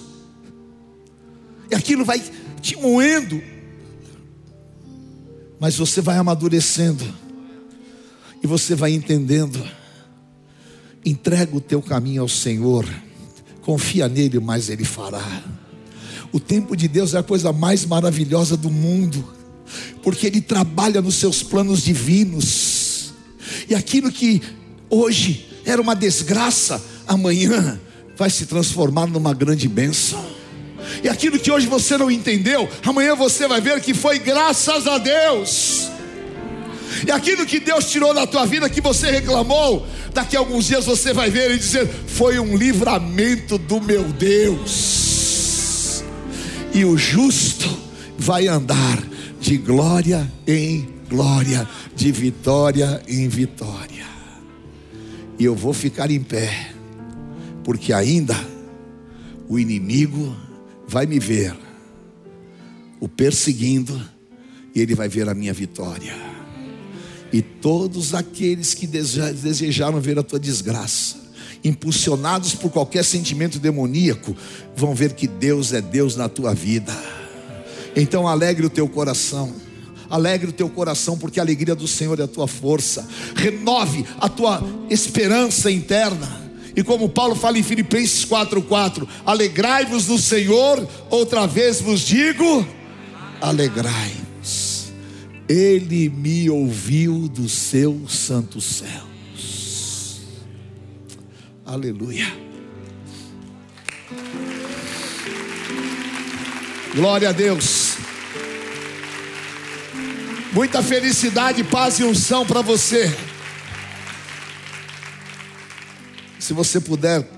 e 1.70 1.76
aquilo 1.76 2.04
vai 2.04 2.22
te 2.62 2.76
moendo, 2.76 3.42
mas 5.60 5.78
você 5.78 6.02
vai 6.02 6.18
amadurecendo, 6.18 7.06
e 8.42 8.48
você 8.48 8.76
vai 8.76 8.94
entendendo. 8.94 9.62
Entrega 11.06 11.56
o 11.56 11.62
teu 11.62 11.82
caminho 11.82 12.22
ao 12.22 12.30
Senhor, 12.30 12.88
confia 13.62 14.08
nele, 14.08 14.40
mas 14.40 14.70
ele 14.70 14.84
fará. 14.84 15.44
O 16.32 16.40
tempo 16.40 16.76
de 16.76 16.88
Deus 16.88 17.14
é 17.14 17.18
a 17.18 17.24
coisa 17.24 17.52
mais 17.52 17.86
maravilhosa 17.86 18.56
do 18.56 18.70
mundo, 18.70 19.24
porque 20.04 20.28
ele 20.28 20.42
trabalha 20.42 21.02
nos 21.02 21.16
seus 21.16 21.44
planos 21.44 21.84
divinos, 21.84 23.14
e 23.70 23.76
aquilo 23.76 24.12
que 24.12 24.42
hoje 24.90 25.46
era 25.66 25.82
uma 25.82 25.96
desgraça, 25.96 26.84
amanhã 27.08 27.80
vai 28.16 28.30
se 28.30 28.46
transformar 28.46 29.08
numa 29.08 29.34
grande 29.34 29.68
bênção. 29.68 30.29
E 31.04 31.10
aquilo 31.10 31.40
que 31.40 31.52
hoje 31.52 31.68
você 31.68 31.98
não 31.98 32.12
entendeu, 32.12 32.70
amanhã 32.86 33.16
você 33.16 33.48
vai 33.48 33.62
ver 33.62 33.80
que 33.82 33.94
foi 33.94 34.20
graças 34.20 34.88
a 34.88 34.98
Deus. 34.98 35.90
E 37.08 37.12
aquilo 37.12 37.46
que 37.46 37.60
Deus 37.60 37.90
tirou 37.90 38.14
da 38.14 38.28
tua 38.28 38.46
vida 38.46 38.70
que 38.70 38.82
você 38.82 39.12
reclamou, 39.12 39.88
daqui 40.14 40.36
a 40.36 40.40
alguns 40.40 40.66
dias 40.66 40.86
você 40.86 41.14
vai 41.14 41.30
ver 41.30 41.52
e 41.52 41.58
dizer: 41.58 41.88
foi 41.88 42.40
um 42.40 42.58
livramento 42.58 43.58
do 43.58 43.80
meu 43.80 44.04
Deus. 44.04 46.04
E 46.74 46.84
o 46.84 46.98
justo 46.98 47.70
vai 48.18 48.48
andar 48.48 49.02
de 49.40 49.58
glória 49.58 50.30
em 50.46 50.88
glória, 51.10 51.68
de 51.96 52.12
vitória 52.12 53.02
em 53.08 53.28
vitória. 53.28 54.08
E 55.38 55.46
eu 55.46 55.56
vou 55.56 55.74
ficar 55.74 56.12
em 56.12 56.22
pé 56.22 56.72
porque 57.64 57.94
ainda 57.94 58.36
o 59.48 59.58
inimigo 59.58 60.36
vai 60.90 61.06
me 61.06 61.20
ver, 61.20 61.56
o 63.00 63.08
perseguindo, 63.08 64.02
e 64.74 64.82
ele 64.82 64.96
vai 64.96 65.08
ver 65.08 65.30
a 65.30 65.36
minha 65.36 65.54
vitória. 65.54 66.16
E 67.32 67.44
todos 67.44 68.16
aqueles 68.16 68.74
que 68.74 68.88
desejaram 68.88 70.02
ver 70.02 70.18
a 70.18 70.24
tua 70.24 70.40
desgraça, 70.40 71.16
impulsionados 71.64 72.56
por 72.56 72.72
qualquer 72.72 73.06
sentimento 73.06 73.60
demoníaco, 73.60 74.36
vão 74.76 74.96
ver 74.96 75.14
que 75.14 75.28
Deus 75.28 75.74
é 75.74 75.80
Deus 75.80 76.16
na 76.16 76.28
tua 76.28 76.56
vida. 76.56 76.98
Então 77.96 78.28
alegre 78.28 78.66
o 78.66 78.70
teu 78.70 78.90
coração. 78.90 79.54
Alegre 80.10 80.50
o 80.50 80.54
teu 80.54 80.68
coração, 80.68 81.20
porque 81.20 81.40
a 81.40 81.44
alegria 81.44 81.76
do 81.76 81.88
Senhor 81.88 82.20
é 82.20 82.24
a 82.24 82.28
tua 82.28 82.48
força. 82.48 83.08
Renove 83.36 84.04
a 84.20 84.28
tua 84.28 84.64
esperança 84.90 85.70
interna. 85.70 86.49
E 86.80 86.84
como 86.84 87.10
Paulo 87.10 87.36
fala 87.36 87.60
em 87.60 87.62
Filipenses 87.64 88.24
4:4, 88.24 89.06
alegrai-vos 89.26 90.08
no 90.08 90.18
Senhor, 90.18 90.88
outra 91.10 91.46
vez 91.46 91.82
vos 91.82 92.00
digo, 92.00 92.66
alegrai-vos. 93.42 94.86
Ele 95.50 96.08
me 96.08 96.50
ouviu 96.50 97.28
dos 97.28 97.52
seus 97.52 98.14
santos 98.14 98.64
céus. 98.64 100.22
Aleluia. 101.66 102.34
Glória 106.96 107.28
a 107.28 107.34
Deus. 107.34 107.98
Muita 110.54 110.82
felicidade, 110.82 111.62
paz 111.62 112.00
e 112.00 112.06
unção 112.06 112.46
para 112.46 112.62
você. 112.62 113.14
Se 116.40 116.54
você 116.54 116.80
puder, 116.80 117.30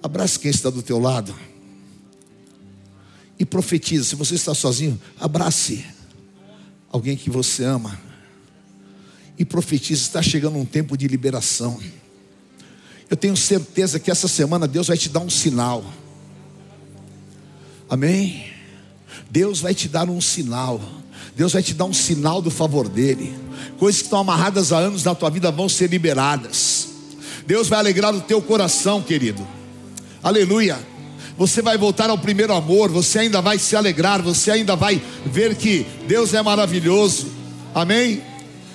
abrace 0.00 0.38
quem 0.38 0.50
está 0.50 0.70
do 0.70 0.80
teu 0.80 1.00
lado. 1.00 1.34
E 3.38 3.44
profetiza. 3.44 4.04
Se 4.04 4.14
você 4.14 4.36
está 4.36 4.54
sozinho, 4.54 5.00
abrace 5.18 5.84
alguém 6.90 7.16
que 7.16 7.28
você 7.28 7.64
ama. 7.64 7.98
E 9.36 9.44
profetiza. 9.44 10.00
Está 10.00 10.22
chegando 10.22 10.56
um 10.56 10.64
tempo 10.64 10.96
de 10.96 11.08
liberação. 11.08 11.80
Eu 13.10 13.16
tenho 13.16 13.36
certeza 13.36 13.98
que 13.98 14.10
essa 14.10 14.28
semana 14.28 14.68
Deus 14.68 14.86
vai 14.86 14.96
te 14.96 15.08
dar 15.08 15.20
um 15.20 15.28
sinal. 15.28 15.84
Amém? 17.90 18.50
Deus 19.28 19.60
vai 19.60 19.74
te 19.74 19.88
dar 19.88 20.08
um 20.08 20.20
sinal. 20.20 20.80
Deus 21.34 21.52
vai 21.52 21.62
te 21.62 21.74
dar 21.74 21.86
um 21.86 21.92
sinal 21.92 22.40
do 22.40 22.50
favor 22.50 22.88
dele. 22.88 23.34
Coisas 23.78 24.00
que 24.00 24.06
estão 24.06 24.20
amarradas 24.20 24.72
há 24.72 24.78
anos 24.78 25.02
na 25.02 25.14
tua 25.14 25.28
vida 25.28 25.50
vão 25.50 25.68
ser 25.68 25.90
liberadas. 25.90 26.91
Deus 27.46 27.68
vai 27.68 27.78
alegrar 27.78 28.14
o 28.14 28.20
teu 28.20 28.40
coração, 28.40 29.02
querido. 29.02 29.46
Aleluia. 30.22 30.78
Você 31.36 31.62
vai 31.62 31.78
voltar 31.78 32.10
ao 32.10 32.18
primeiro 32.18 32.52
amor, 32.52 32.90
você 32.90 33.20
ainda 33.20 33.40
vai 33.40 33.58
se 33.58 33.74
alegrar, 33.74 34.20
você 34.22 34.50
ainda 34.50 34.76
vai 34.76 35.02
ver 35.24 35.56
que 35.56 35.86
Deus 36.06 36.34
é 36.34 36.42
maravilhoso. 36.42 37.26
Amém? 37.74 38.22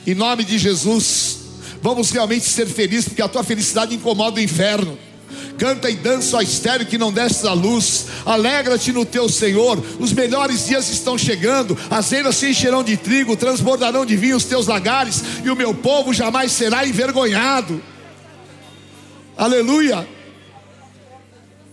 Em 0.05 0.15
nome 0.15 0.43
de 0.43 0.57
Jesus. 0.57 1.37
Vamos 1.81 2.09
realmente 2.09 2.45
ser 2.45 2.65
felizes, 2.65 3.07
porque 3.07 3.21
a 3.21 3.27
tua 3.27 3.43
felicidade 3.43 3.95
incomoda 3.95 4.39
o 4.39 4.43
inferno. 4.43 4.97
Canta 5.57 5.89
e 5.89 5.95
dança, 5.95 6.37
ó 6.37 6.41
estéreo 6.41 6.85
que 6.85 6.97
não 6.97 7.11
desces 7.11 7.45
a 7.45 7.53
luz. 7.53 8.07
Alegra-te 8.25 8.91
no 8.91 9.05
teu 9.05 9.27
Senhor. 9.29 9.83
Os 9.99 10.13
melhores 10.13 10.67
dias 10.67 10.89
estão 10.89 11.17
chegando. 11.17 11.77
As 11.89 12.11
eiras 12.11 12.35
se 12.35 12.49
encherão 12.49 12.83
de 12.83 12.97
trigo, 12.97 13.35
transbordarão 13.35 14.05
de 14.05 14.15
vinho 14.15 14.37
os 14.37 14.43
teus 14.43 14.67
lagares, 14.67 15.23
e 15.43 15.49
o 15.49 15.55
meu 15.55 15.73
povo 15.73 16.13
jamais 16.13 16.51
será 16.51 16.87
envergonhado. 16.87 17.81
Aleluia. 19.37 20.09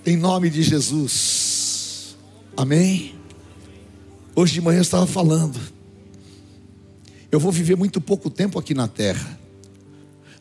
Em 0.04 0.18
nome 0.18 0.50
de 0.50 0.62
Jesus. 0.62 2.14
Amém? 2.54 3.14
Hoje 4.36 4.52
de 4.52 4.60
manhã 4.60 4.80
eu 4.80 4.82
estava 4.82 5.06
falando. 5.06 5.58
Eu 7.32 7.40
vou 7.40 7.50
viver 7.50 7.74
muito 7.74 8.02
pouco 8.02 8.28
tempo 8.28 8.58
aqui 8.58 8.74
na 8.74 8.86
terra. 8.86 9.40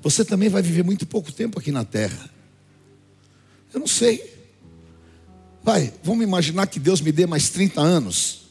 Você 0.01 0.26
também 0.26 0.49
vai 0.49 0.61
viver 0.61 0.84
muito 0.84 1.07
pouco 1.07 1.32
tempo 1.32 1.57
aqui 1.57 1.71
na 1.71 1.86
terra. 1.86 2.30
Eu 3.74 3.80
não 3.80 3.88
sei. 3.88 4.34
Vai, 5.63 5.93
vamos 6.03 6.26
imaginar 6.26 6.67
que 6.67 6.78
Deus 6.78 6.99
me 6.99 7.13
dê 7.13 7.26
mais 7.26 7.47
30 7.47 7.80
anos. 7.80 8.41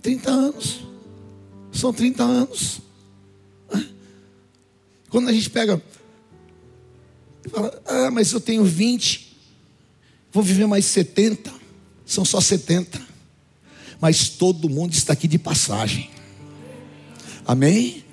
30 0.00 0.30
anos. 0.30 0.86
São 1.72 1.92
30 1.92 2.22
anos. 2.22 2.80
Quando 5.10 5.28
a 5.28 5.32
gente 5.32 5.50
pega, 5.50 5.82
fala, 7.48 7.82
ah, 7.86 8.10
mas 8.10 8.32
eu 8.32 8.40
tenho 8.40 8.64
20, 8.64 9.36
vou 10.32 10.42
viver 10.42 10.66
mais 10.66 10.84
70, 10.86 11.52
são 12.04 12.24
só 12.24 12.40
70. 12.40 13.00
Mas 14.00 14.28
todo 14.28 14.68
mundo 14.68 14.92
está 14.92 15.12
aqui 15.12 15.26
de 15.26 15.38
passagem. 15.38 16.10
Amém? 17.46 18.04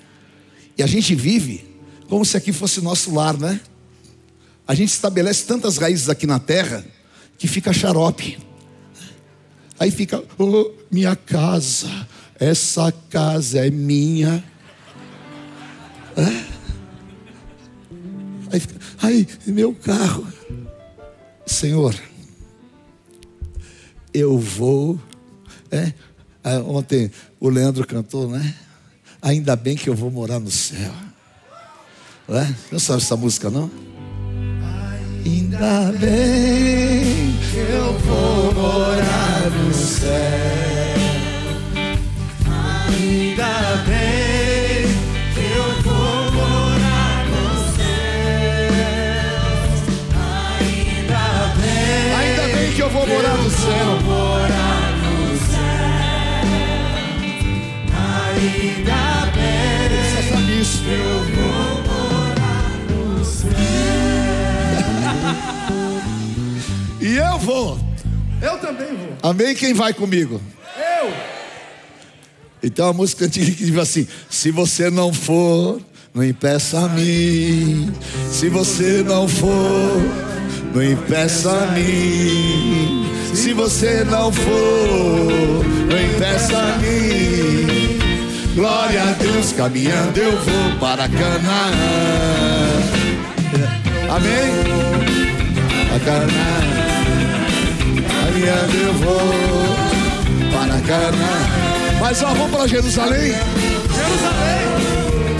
E 0.76 0.82
a 0.82 0.86
gente 0.86 1.14
vive 1.14 1.64
como 2.08 2.24
se 2.24 2.36
aqui 2.36 2.52
fosse 2.52 2.80
nosso 2.80 3.14
lar, 3.14 3.36
né? 3.36 3.60
A 4.66 4.74
gente 4.74 4.90
estabelece 4.90 5.44
tantas 5.44 5.76
raízes 5.76 6.08
aqui 6.08 6.26
na 6.26 6.38
terra 6.38 6.84
que 7.36 7.46
fica 7.46 7.72
xarope. 7.72 8.38
Aí 9.78 9.90
fica, 9.90 10.22
oh, 10.38 10.70
minha 10.90 11.16
casa, 11.16 12.08
essa 12.38 12.92
casa 13.10 13.66
é 13.66 13.70
minha. 13.70 14.42
É? 16.16 16.53
Aí 18.54 18.60
fica, 18.60 18.76
ai, 19.02 19.26
meu 19.46 19.74
carro. 19.74 20.24
Senhor, 21.44 21.92
eu 24.12 24.38
vou. 24.38 24.96
É? 25.72 25.92
Ontem 26.60 27.10
o 27.40 27.48
Leandro 27.48 27.84
cantou, 27.84 28.28
né? 28.28 28.54
Ainda 29.20 29.56
bem 29.56 29.74
que 29.74 29.90
eu 29.90 29.94
vou 29.96 30.08
morar 30.08 30.38
no 30.38 30.52
céu. 30.52 30.92
É? 32.28 32.54
Não 32.70 32.78
sabe 32.78 33.02
essa 33.02 33.16
música, 33.16 33.50
não? 33.50 33.68
Ainda 35.24 35.90
bem 35.98 37.36
que 37.50 37.58
eu 37.58 37.98
vou 37.98 38.54
morar 38.54 39.50
no 39.50 39.74
céu. 39.74 40.10
Ainda 42.86 43.82
bem 43.88 44.03
E 67.14 67.16
eu 67.16 67.38
vou. 67.38 67.78
Eu 68.42 68.58
também 68.58 68.88
vou. 68.88 69.16
Amém? 69.22 69.54
Quem 69.54 69.72
vai 69.72 69.94
comigo? 69.94 70.42
Eu. 70.76 71.12
Então 72.60 72.88
a 72.88 72.92
música 72.92 73.26
antiga 73.26 73.52
que 73.52 73.66
diz 73.66 73.78
assim: 73.78 74.08
Se 74.28 74.50
você 74.50 74.90
não 74.90 75.12
for, 75.12 75.80
não 76.12 76.24
impeça 76.24 76.76
a 76.80 76.88
mim. 76.88 77.94
Se 78.32 78.48
você 78.48 79.04
não 79.04 79.28
for, 79.28 80.02
não 80.74 80.82
impeça 80.82 81.52
a 81.52 81.66
mim. 81.66 83.08
Se 83.32 83.52
você 83.52 84.02
não 84.02 84.32
for, 84.32 85.64
não 85.88 86.16
impeça 86.16 86.58
a 86.58 86.78
mim. 86.78 88.56
Glória 88.56 89.02
a 89.04 89.12
Deus, 89.12 89.52
caminhando 89.52 90.18
eu 90.18 90.32
vou 90.32 90.78
para 90.80 91.08
Canaã. 91.08 91.70
Amém? 94.10 94.50
A 95.94 96.00
Canaã. 96.00 96.83
Caminhando 98.34 98.76
eu 98.76 98.94
vou 98.94 99.20
para 100.50 100.80
Canaã. 100.80 102.00
Mas 102.00 102.20
ó, 102.20 102.34
vamos 102.34 102.50
para 102.50 102.66
Jerusalém? 102.66 103.30
Jerusalém. 103.30 104.64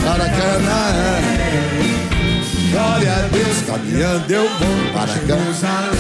Para 0.05 0.29
Canaã. 0.29 1.21
Glória 2.71 3.13
a 3.13 3.23
Deus, 3.27 3.63
caminhando 3.67 4.33
eu 4.33 4.49
vou 4.49 4.93
para. 4.93 5.13
Jerusalém. 5.13 5.97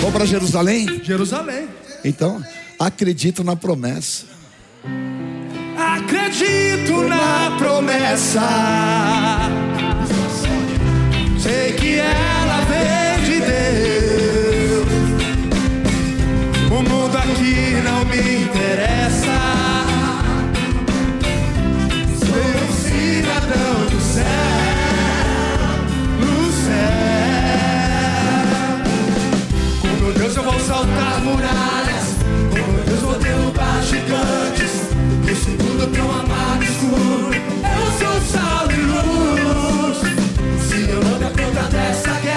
Vamos 0.00 0.12
para 0.14 0.24
Jerusalém? 0.24 1.00
Jerusalém. 1.04 1.68
Então, 2.02 2.42
acredito 2.80 3.44
na 3.44 3.54
promessa. 3.54 4.24
Acredito 5.76 7.02
na 7.02 7.56
promessa. 7.58 8.40
Sei 11.38 11.72
que 11.74 11.98
ela 11.98 12.37
Mundo 17.28 17.32
aqui 17.32 17.82
não 17.84 18.04
me 18.06 18.16
interessa. 18.44 19.36
Sou 22.18 22.46
um 22.64 22.72
cidadão 22.72 23.74
do 23.90 24.00
céu, 24.00 24.24
no 26.20 26.52
céu. 26.52 26.88
Com 29.82 29.88
meu 30.04 30.12
Deus 30.14 30.36
eu 30.36 30.42
vou 30.42 30.58
saltar 30.60 31.20
muralhas. 31.20 32.16
Com 32.50 32.72
meu 32.72 32.84
Deus 32.84 33.00
vou 33.00 33.18
derrubar 33.18 33.82
gigantes. 33.82 34.88
Tudo 35.58 35.88
pra 35.88 36.02
um 36.02 36.10
amado 36.10 36.64
escuro. 36.64 37.30
Eu 37.34 37.86
sou 37.98 38.20
sal 38.22 38.66
e 38.70 38.74
luz. 38.76 39.98
Se 40.66 40.78
eu 40.90 41.00
não 41.02 41.18
der 41.18 41.32
conta 41.32 41.62
dessa 41.68 42.12
guerra, 42.20 42.27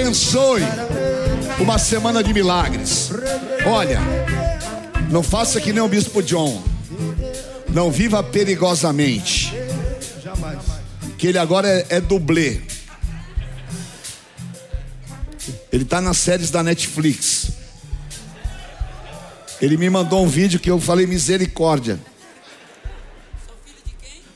abençoe. 0.00 0.62
Uma 1.58 1.78
semana 1.78 2.22
de 2.22 2.32
milagres. 2.32 3.10
Olha, 3.66 4.00
não 5.10 5.22
faça 5.22 5.60
que 5.60 5.72
nem 5.72 5.82
o 5.82 5.88
bispo 5.88 6.22
John. 6.22 6.62
Não 7.68 7.90
viva 7.90 8.22
perigosamente. 8.22 9.52
Que 11.18 11.26
ele 11.26 11.38
agora 11.38 11.68
é, 11.68 11.86
é 11.90 12.00
dublê. 12.00 12.60
Ele 15.70 15.84
está 15.84 16.00
nas 16.00 16.16
séries 16.16 16.50
da 16.50 16.62
Netflix. 16.62 17.50
Ele 19.60 19.76
me 19.76 19.90
mandou 19.90 20.24
um 20.24 20.28
vídeo 20.28 20.58
que 20.58 20.70
eu 20.70 20.80
falei 20.80 21.06
misericórdia. 21.06 22.00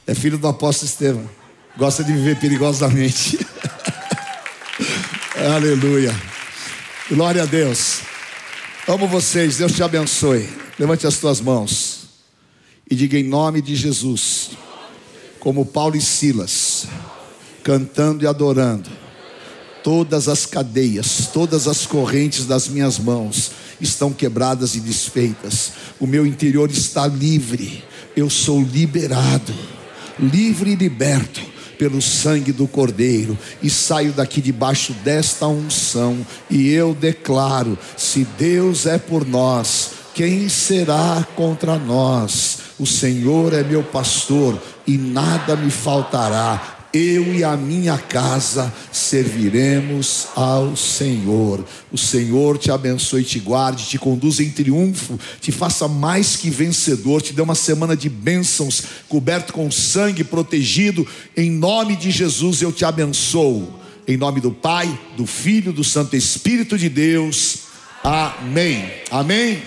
É 0.07 0.15
filho 0.15 0.37
do 0.37 0.47
apóstolo 0.47 0.91
Estevam. 0.91 1.31
Gosta 1.79 2.05
de 2.05 2.13
viver 2.13 2.37
perigosamente. 2.39 3.39
Aleluia. 5.45 6.11
Glória 7.07 7.43
a 7.43 7.45
Deus. 7.45 8.01
Amo 8.89 9.07
vocês. 9.07 9.59
Deus 9.59 9.73
te 9.73 9.83
abençoe. 9.83 10.49
Levante 10.79 11.07
as 11.07 11.19
tuas 11.19 11.39
mãos 11.39 12.07
e 12.91 12.95
diga 12.95 13.19
em 13.19 13.25
nome 13.25 13.61
de 13.61 13.77
Jesus, 13.77 14.53
como 15.39 15.67
Paulo 15.67 15.97
e 15.97 16.01
Silas, 16.01 16.87
cantando 17.63 18.25
e 18.25 18.27
adorando, 18.27 18.89
todas 19.83 20.29
as 20.29 20.47
cadeias, 20.47 21.29
todas 21.31 21.69
as 21.69 21.85
correntes 21.85 22.47
das 22.47 22.67
minhas 22.67 22.99
mãos 22.99 23.51
estão 23.79 24.15
quebradas 24.15 24.75
e 24.75 24.81
desfeitas. 24.81 25.73
O 26.01 26.07
meu 26.07 26.25
interior 26.25 26.71
está 26.71 27.07
livre. 27.07 27.85
Eu 28.17 28.31
sou 28.31 28.63
liberado, 28.63 29.55
livre 30.19 30.71
e 30.71 30.75
liberto 30.75 31.54
pelo 31.79 32.01
sangue 32.01 32.53
do 32.53 32.67
Cordeiro 32.67 33.39
e 33.63 33.69
saio 33.69 34.13
daqui 34.13 34.41
debaixo 34.41 34.93
desta 35.05 35.47
unção 35.47 36.19
e 36.51 36.71
eu 36.71 36.95
declaro: 36.95 37.79
se 37.97 38.27
Deus 38.39 38.87
é 38.87 38.99
por 38.99 39.27
nós, 39.27 39.91
quem 40.15 40.49
será 40.49 41.27
contra 41.35 41.77
nós? 41.77 42.59
O 42.79 42.87
Senhor 42.87 43.53
é 43.53 43.63
meu 43.63 43.83
pastor 43.83 44.61
e 44.87 44.97
nada 44.97 45.57
me 45.57 45.71
faltará. 45.71 46.74
Eu 46.95 47.35
e 47.35 47.43
a 47.43 47.57
minha 47.57 47.99
casa 47.99 48.73
serviremos 48.93 50.29
ao 50.37 50.77
Senhor. 50.77 51.65
O 51.91 51.99
Senhor 51.99 52.57
te 52.57 52.71
abençoe, 52.71 53.25
te 53.25 53.41
guarde, 53.41 53.89
te 53.89 53.99
conduza 53.99 54.45
em 54.45 54.51
triunfo, 54.51 55.19
te 55.41 55.51
faça 55.51 55.89
mais 55.89 56.37
que 56.37 56.49
vencedor, 56.49 57.21
te 57.21 57.33
dê 57.33 57.43
uma 57.43 57.57
semana 57.57 57.97
de 57.97 58.09
bênçãos, 58.09 58.85
coberto 59.09 59.53
com 59.53 59.69
sangue, 59.73 60.23
protegido. 60.23 61.05
Em 61.37 61.51
nome 61.51 61.97
de 61.97 62.13
Jesus 62.13 62.63
eu 62.63 62.71
te 62.71 62.85
abençoo. 62.85 63.69
Em 64.07 64.17
nome 64.17 64.41
do 64.41 64.53
Pai, 64.53 64.97
do 65.17 65.27
Filho, 65.27 65.73
do 65.73 65.83
Santo 65.83 66.15
Espírito 66.15 66.79
de 66.79 66.89
Deus. 66.89 67.59
Amém. 68.05 68.89
Amém. 69.11 69.61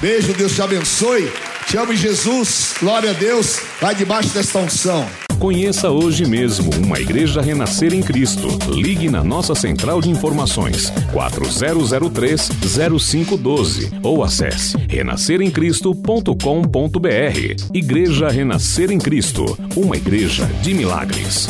Beijo, 0.00 0.32
Deus 0.32 0.54
te 0.54 0.62
abençoe. 0.62 1.30
Amo, 1.76 1.94
Jesus. 1.94 2.74
Glória 2.78 3.10
a 3.10 3.12
Deus. 3.12 3.60
Vai 3.80 3.94
debaixo 3.94 4.32
desta 4.32 4.60
unção. 4.60 5.06
Conheça 5.38 5.90
hoje 5.90 6.24
mesmo 6.24 6.72
uma 6.76 6.98
igreja 7.00 7.42
renascer 7.42 7.92
em 7.92 8.00
Cristo. 8.00 8.46
Ligue 8.70 9.10
na 9.10 9.24
nossa 9.24 9.54
central 9.54 10.00
de 10.00 10.08
informações 10.08 10.90
4003-0512 11.12 13.92
ou 14.02 14.22
acesse 14.22 14.76
renasceremcristo.com.br. 14.88 17.74
Igreja 17.74 18.28
Renascer 18.28 18.92
em 18.92 18.98
Cristo, 18.98 19.58
uma 19.76 19.96
igreja 19.96 20.46
de 20.62 20.74
milagres. 20.74 21.48